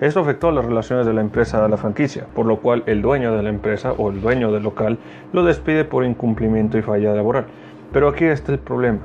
[0.01, 3.37] Esto afectó las relaciones de la empresa a la franquicia, por lo cual el dueño
[3.37, 4.99] de la empresa o el dueño del local
[5.33, 7.47] lo despide por incumplimiento y falla laboral.
[7.95, 9.01] Pero aquí está el problema.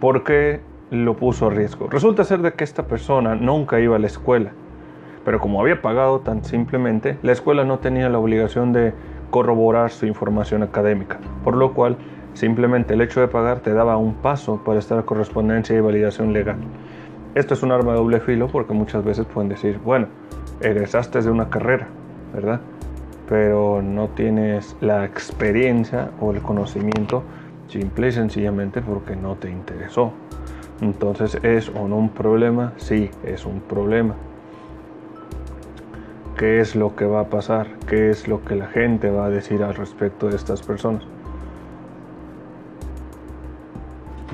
[0.00, 0.60] ¿Por qué
[0.90, 1.88] lo puso a riesgo?
[1.88, 4.50] Resulta ser de que esta persona nunca iba a la escuela
[5.24, 8.92] pero como había pagado tan simplemente, la escuela no tenía la obligación de
[9.30, 11.96] corroborar su información académica, por lo cual
[12.34, 16.56] Simplemente el hecho de pagar te daba un paso para estar correspondencia y validación legal.
[17.36, 20.08] Esto es un arma de doble filo porque muchas veces pueden decir, bueno,
[20.60, 21.86] egresaste de una carrera,
[22.34, 22.60] ¿verdad?
[23.28, 27.22] Pero no tienes la experiencia o el conocimiento
[27.74, 30.12] simple y sencillamente porque no te interesó.
[30.80, 32.72] Entonces, ¿es o no un problema?
[32.76, 34.14] Sí, es un problema.
[36.36, 37.66] ¿Qué es lo que va a pasar?
[37.88, 41.02] ¿Qué es lo que la gente va a decir al respecto de estas personas?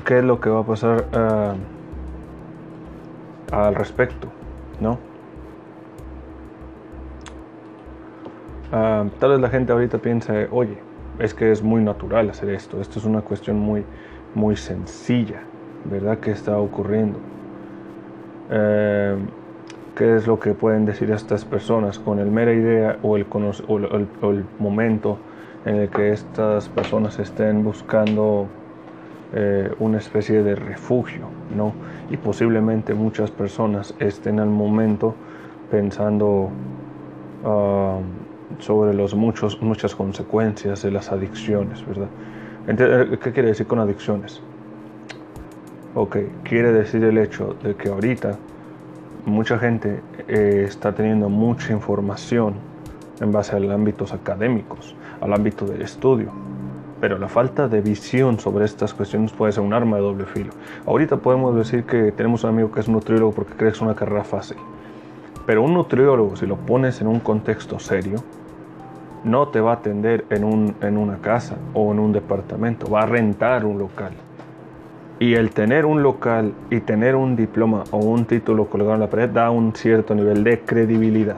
[0.05, 1.55] ¿Qué es lo que va a pasar uh,
[3.55, 4.27] al respecto?
[4.79, 4.99] ¿No?
[8.71, 10.90] Uh, tal vez la gente ahorita piense, oye,
[11.21, 13.83] es que es muy natural hacer esto, esto es una cuestión muy,
[14.33, 15.41] muy sencilla,
[15.85, 16.17] ¿verdad?
[16.17, 17.19] Que está ocurriendo.
[18.49, 19.19] Uh,
[19.95, 23.25] qué es lo que pueden decir estas personas con el mera idea o el,
[24.59, 25.17] momento
[25.65, 28.47] en el que estas personas estén buscando
[29.33, 31.73] eh, una especie de refugio, ¿no?
[32.09, 35.13] Y posiblemente muchas personas estén al momento
[35.69, 36.49] pensando
[37.43, 38.01] uh,
[38.61, 42.07] sobre los muchos, muchas consecuencias de las adicciones, ¿verdad?
[42.67, 44.41] Entonces, ¿Qué quiere decir con adicciones?
[45.95, 48.37] Ok, quiere decir el hecho de que ahorita
[49.25, 52.53] mucha gente eh, está teniendo mucha información
[53.19, 56.31] en base a los ámbitos académicos, al ámbito del estudio.
[56.99, 60.51] Pero la falta de visión sobre estas cuestiones puede ser un arma de doble filo.
[60.85, 63.95] Ahorita podemos decir que tenemos un amigo que es nutriólogo porque cree que es una
[63.95, 64.57] carrera fácil.
[65.45, 68.23] Pero un nutriólogo, si lo pones en un contexto serio,
[69.23, 73.01] no te va a atender en, un, en una casa o en un departamento, va
[73.01, 74.13] a rentar un local.
[75.19, 79.09] Y el tener un local y tener un diploma o un título colgado en la
[79.09, 81.37] pared da un cierto nivel de credibilidad.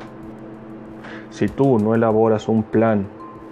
[1.32, 3.06] Si tú no elaboras un plan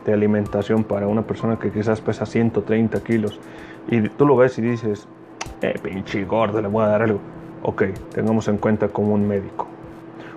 [0.05, 3.39] de alimentación para una persona que quizás pesa 130 kilos
[3.89, 5.07] y tú lo ves y dices,
[5.61, 7.19] eh, pinche gordo, le voy a dar algo.
[7.63, 9.67] Ok, tengamos en cuenta como un médico.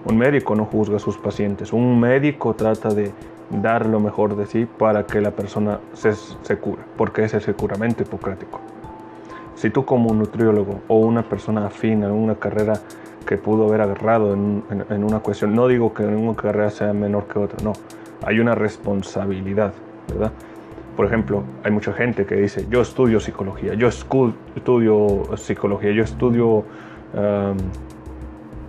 [0.04, 1.72] Un médico no juzga a sus pacientes.
[1.72, 3.12] Un médico trata de
[3.50, 7.48] dar lo mejor de sí para que la persona se, se cure, porque ese es
[7.48, 8.60] el juramento hipocrático.
[9.54, 12.74] Si tú como un nutriólogo o una persona afín a una carrera
[13.26, 16.92] que pudo haber agarrado en, en, en, una cuestión, no digo que una carrera sea
[16.92, 17.72] menor que otra, no,
[18.22, 19.72] hay una responsabilidad,
[20.08, 20.32] ¿verdad?
[20.96, 26.46] Por ejemplo, hay mucha gente que dice, yo estudio psicología, yo estudio psicología, yo estudio
[27.14, 27.56] um,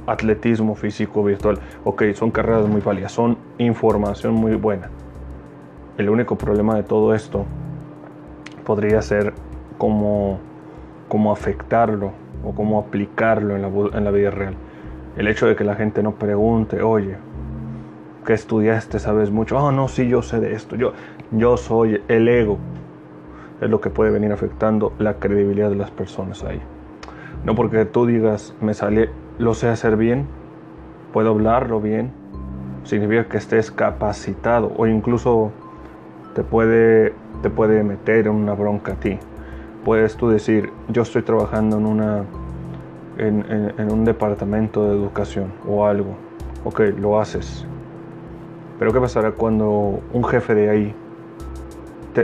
[0.08, 1.60] atletismo físico virtual.
[1.84, 4.90] Ok, son carreras muy válidas, son información muy buena.
[5.98, 7.46] El único problema de todo esto
[8.66, 9.34] podría ser
[9.78, 10.40] como
[11.08, 12.12] cómo afectarlo
[12.44, 14.56] o cómo aplicarlo en la, en la, vida real.
[15.16, 17.16] El hecho de que la gente no pregunte, oye,
[18.26, 19.00] ¿qué estudiaste?
[19.00, 19.58] ¿Sabes mucho?
[19.58, 20.76] Oh, no, sí, yo sé de esto.
[20.76, 20.94] Yo,
[21.32, 22.58] yo soy el ego.
[23.62, 26.62] Es lo que puede venir afectando la credibilidad de las personas ahí.
[27.46, 30.28] No porque tú digas, me sale, lo sé hacer bien,
[31.14, 32.12] puedo hablarlo bien,
[32.84, 35.52] significa que estés capacitado o incluso
[36.34, 39.20] te puede, te puede meter en una bronca a ti
[39.86, 42.24] puedes tú decir, yo estoy trabajando en, una,
[43.20, 46.16] en, un departamento de educación o algo.
[46.66, 47.66] Ok, lo haces.
[48.80, 50.96] Pero ¿qué pasará cuando un jefe de ahí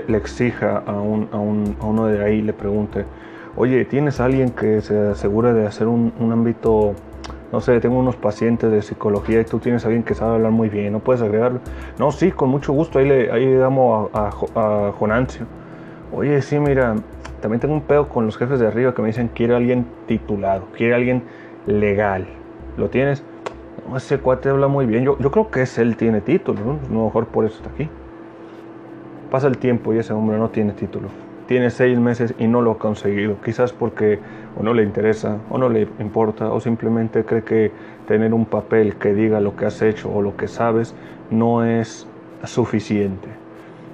[0.07, 3.05] le exija a, un, a, un, a, uno de ahí, le pregunte,
[3.55, 6.93] oye, ¿tienes alguien que se asegure de hacer un, ámbito,
[7.51, 10.69] no sé, tengo unos pacientes de psicología y tú tienes alguien que sabe hablar muy
[10.69, 11.59] bien, ¿no puedes agregarlo?
[11.99, 15.45] No, sí, con mucho gusto, ahí le, ahí damos a, a, a Jonancio.
[16.13, 16.95] Oye, sí, mira,
[17.41, 20.67] también tengo un pedo con los jefes de arriba que me dicen quiero alguien titulado,
[20.75, 21.23] quiero alguien
[21.65, 22.27] legal.
[22.77, 23.23] ¿Lo tienes?
[23.89, 25.03] No, ese cuate habla muy bien.
[25.03, 26.79] Yo, yo creo que es él tiene título, ¿no?
[26.89, 27.89] A lo mejor por eso está aquí.
[29.29, 31.09] Pasa el tiempo y ese hombre no tiene título.
[31.47, 33.35] Tiene seis meses y no lo ha conseguido.
[33.43, 34.19] Quizás porque
[34.57, 37.71] o no le interesa, o no le importa, o simplemente cree que
[38.07, 40.95] tener un papel que diga lo que has hecho o lo que sabes
[41.29, 42.07] no es
[42.43, 43.27] suficiente.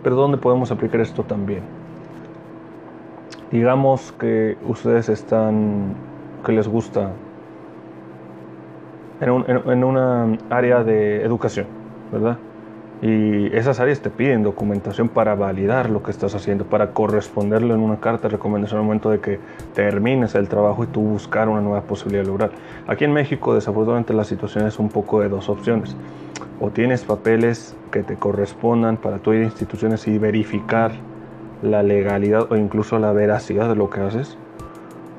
[0.03, 1.77] Pero ¿dónde podemos aplicar esto también?
[3.51, 5.93] digamos que ustedes están,
[6.45, 7.11] que les gusta
[9.21, 11.65] en, un, en, en, una área de educación,
[12.11, 12.37] ¿verdad?
[13.01, 17.81] Y esas áreas te piden documentación para validar lo que estás haciendo, para corresponderlo en
[17.81, 19.39] una carta de recomendación al momento de que
[19.75, 22.51] termines el trabajo y tú buscar una nueva posibilidad lograr.
[22.87, 25.95] Aquí en México, desafortunadamente, la situación es un poco de dos opciones.
[26.59, 30.91] O tienes papeles que te correspondan para tu ir a instituciones y verificar
[31.61, 34.37] la legalidad o incluso la veracidad de lo que haces,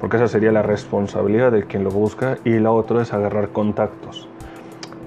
[0.01, 4.29] porque esa sería la responsabilidad de quien lo busca y la otra es agarrar contactos.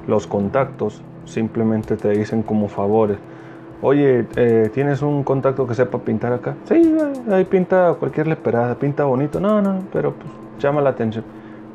[0.08, 3.18] Los contactos simplemente te dicen como favores,
[3.84, 6.56] Oye, eh, ¿tienes un contacto que sepa pintar acá?
[6.66, 6.96] Sí,
[7.32, 9.40] ahí pinta cualquier leperada, pinta bonito.
[9.40, 11.26] No, no, pero pues llama la atención.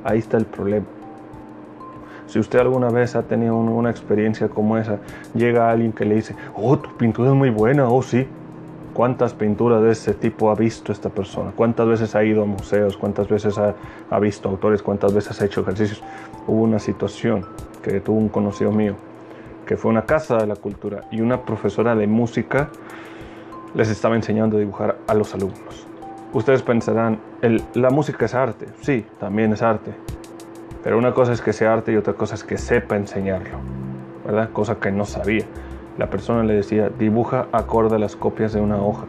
[0.05, 0.87] Ahí está el problema.
[2.29, 4.99] Si usted alguna vez ha tenido una experiencia como esa,
[5.35, 8.27] llega alguien que le dice, oh, tu pintura es muy buena, oh sí.
[8.95, 11.53] ¿Cuántas pinturas de ese tipo ha visto esta persona?
[11.55, 12.97] ¿Cuántas veces ha ido a museos?
[12.97, 14.81] ¿Cuántas veces ha visto autores?
[14.81, 16.03] ¿Cuántas veces ha hecho ejercicios?
[16.47, 17.45] Hubo una situación
[17.83, 18.95] que tuvo un conocido mío
[19.67, 22.71] que fue una casa de la cultura, y una profesora de música
[23.75, 25.87] les estaba enseñando a dibujar a los alumnos.
[26.33, 27.19] Ustedes pensarán,
[27.75, 29.93] la música es arte, sí, también es arte,
[30.83, 33.59] pero una cosa es que sea arte y otra cosa es que sepa enseñarlo,
[34.25, 34.51] ¿verdad?
[34.53, 35.45] Cosa que no sabía.
[35.99, 39.07] La persona le decía, dibuja acorde las copias de una hoja,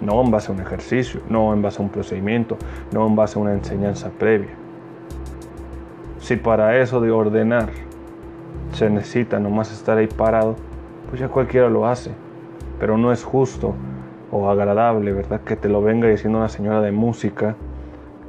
[0.00, 2.56] no en base a un ejercicio, no en base a un procedimiento,
[2.92, 4.54] no en base a una enseñanza previa.
[6.20, 7.70] Si para eso de ordenar
[8.72, 10.56] se necesita nomás estar ahí parado,
[11.08, 12.12] pues ya cualquiera lo hace.
[12.78, 13.74] Pero no es justo
[14.30, 15.40] o agradable, ¿verdad?
[15.40, 17.56] Que te lo venga diciendo una señora de música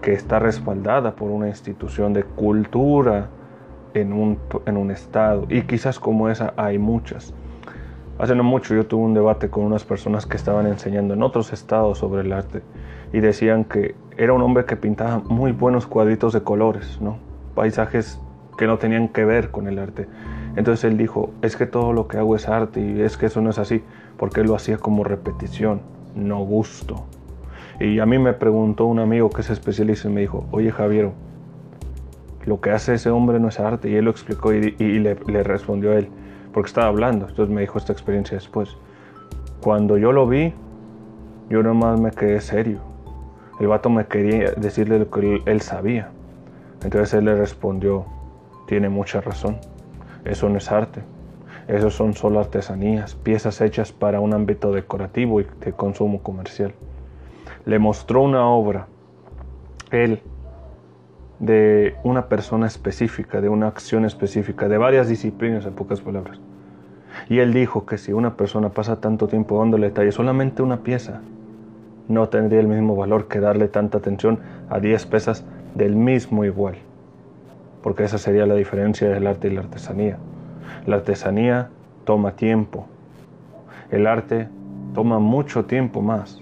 [0.02, 3.30] que está respaldada por una institución de cultura
[3.94, 5.46] en un, en un estado.
[5.50, 7.34] Y quizás como esa hay muchas.
[8.18, 11.54] Hace no mucho yo tuve un debate con unas personas que estaban enseñando en otros
[11.54, 12.62] estados sobre el arte
[13.14, 17.18] y decían que era un hombre que pintaba muy buenos cuadritos de colores, ¿no?
[17.56, 18.22] Paisajes
[18.60, 20.06] que no tenían que ver con el arte.
[20.58, 23.40] Entonces él dijo, es que todo lo que hago es arte y es que eso
[23.40, 23.82] no es así,
[24.18, 25.80] porque él lo hacía como repetición,
[26.14, 27.06] no gusto.
[27.80, 31.12] Y a mí me preguntó un amigo que es especialista y me dijo, oye Javier,
[32.46, 33.90] lo que hace ese hombre no es arte.
[33.90, 36.10] Y él lo explicó y, le, respondió a él,
[36.52, 37.30] porque estaba hablando.
[37.30, 38.76] Entonces me dijo esta experiencia después.
[39.62, 40.54] Cuando yo lo vi,
[41.50, 42.80] yo nomás me quedé serio.
[43.62, 46.10] El vato me quería decirle lo que él sabía.
[46.84, 48.06] Entonces él le respondió,
[48.70, 49.58] tiene mucha razón.
[50.26, 51.02] Eso no es arte.
[51.68, 56.74] Eso son solo artesanías, piezas hechas para un ámbito decorativo y de consumo comercial.
[57.66, 58.86] Le mostró una obra,
[59.90, 60.22] él,
[61.40, 66.40] de una persona específica, de una acción específica, de varias disciplinas, en pocas palabras.
[67.28, 71.22] Y él dijo que si una persona pasa tanto tiempo dándole detalle solamente una pieza,
[72.08, 74.40] no tendría el mismo valor que darle tanta atención
[74.70, 75.44] a 10 piezas
[75.74, 76.76] del mismo igual
[77.82, 80.18] porque esa sería la diferencia del arte y la artesanía.
[80.86, 81.70] La artesanía
[82.04, 82.88] toma tiempo,
[83.92, 84.48] el arte
[84.94, 86.42] toma mucho tiempo más,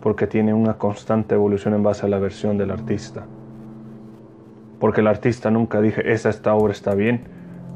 [0.00, 3.26] porque tiene una constante evolución en base a la versión del artista.
[4.78, 7.24] Porque el artista nunca dije, esa esta obra está bien,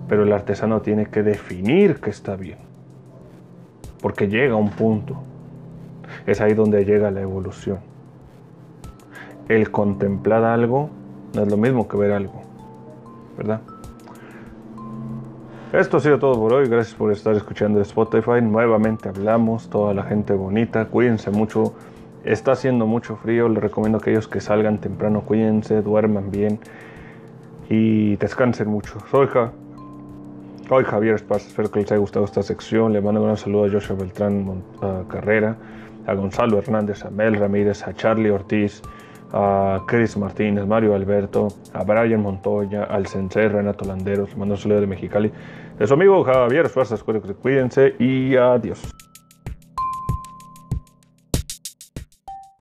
[0.08, 2.58] pero el artesano tiene que definir que está bien.
[4.00, 5.22] Porque llega a un punto.
[6.26, 7.78] Es ahí donde llega la evolución.
[9.48, 10.88] El contemplar algo
[11.34, 12.43] no es lo mismo que ver algo.
[13.36, 13.60] ¿Verdad?
[15.74, 16.68] Esto ha sido todo por hoy.
[16.68, 18.40] Gracias por estar escuchando Spotify.
[18.40, 20.84] Nuevamente hablamos, toda la gente bonita.
[20.84, 21.74] Cuídense mucho.
[22.22, 23.48] Está haciendo mucho frío.
[23.48, 26.60] Les recomiendo a aquellos que salgan temprano, cuídense, duerman bien
[27.68, 28.98] y descansen mucho.
[29.10, 29.28] Soy,
[30.68, 31.48] Soy Javier Esparza.
[31.48, 32.92] Espero que les haya gustado esta sección.
[32.92, 34.62] Le mando un saludo a Joshua Beltrán
[35.08, 35.56] Carrera,
[36.06, 38.80] a Gonzalo Hernández, a Mel Ramírez, a Charlie Ortiz
[39.36, 44.80] a Chris Martínez, Mario Alberto, a Brian Montoya, al Sensei Renato Landeros, mando un saludo
[44.80, 45.32] de Mexicali,
[45.76, 49.03] de su amigo Javier Fuerzas, cuídense y adiós.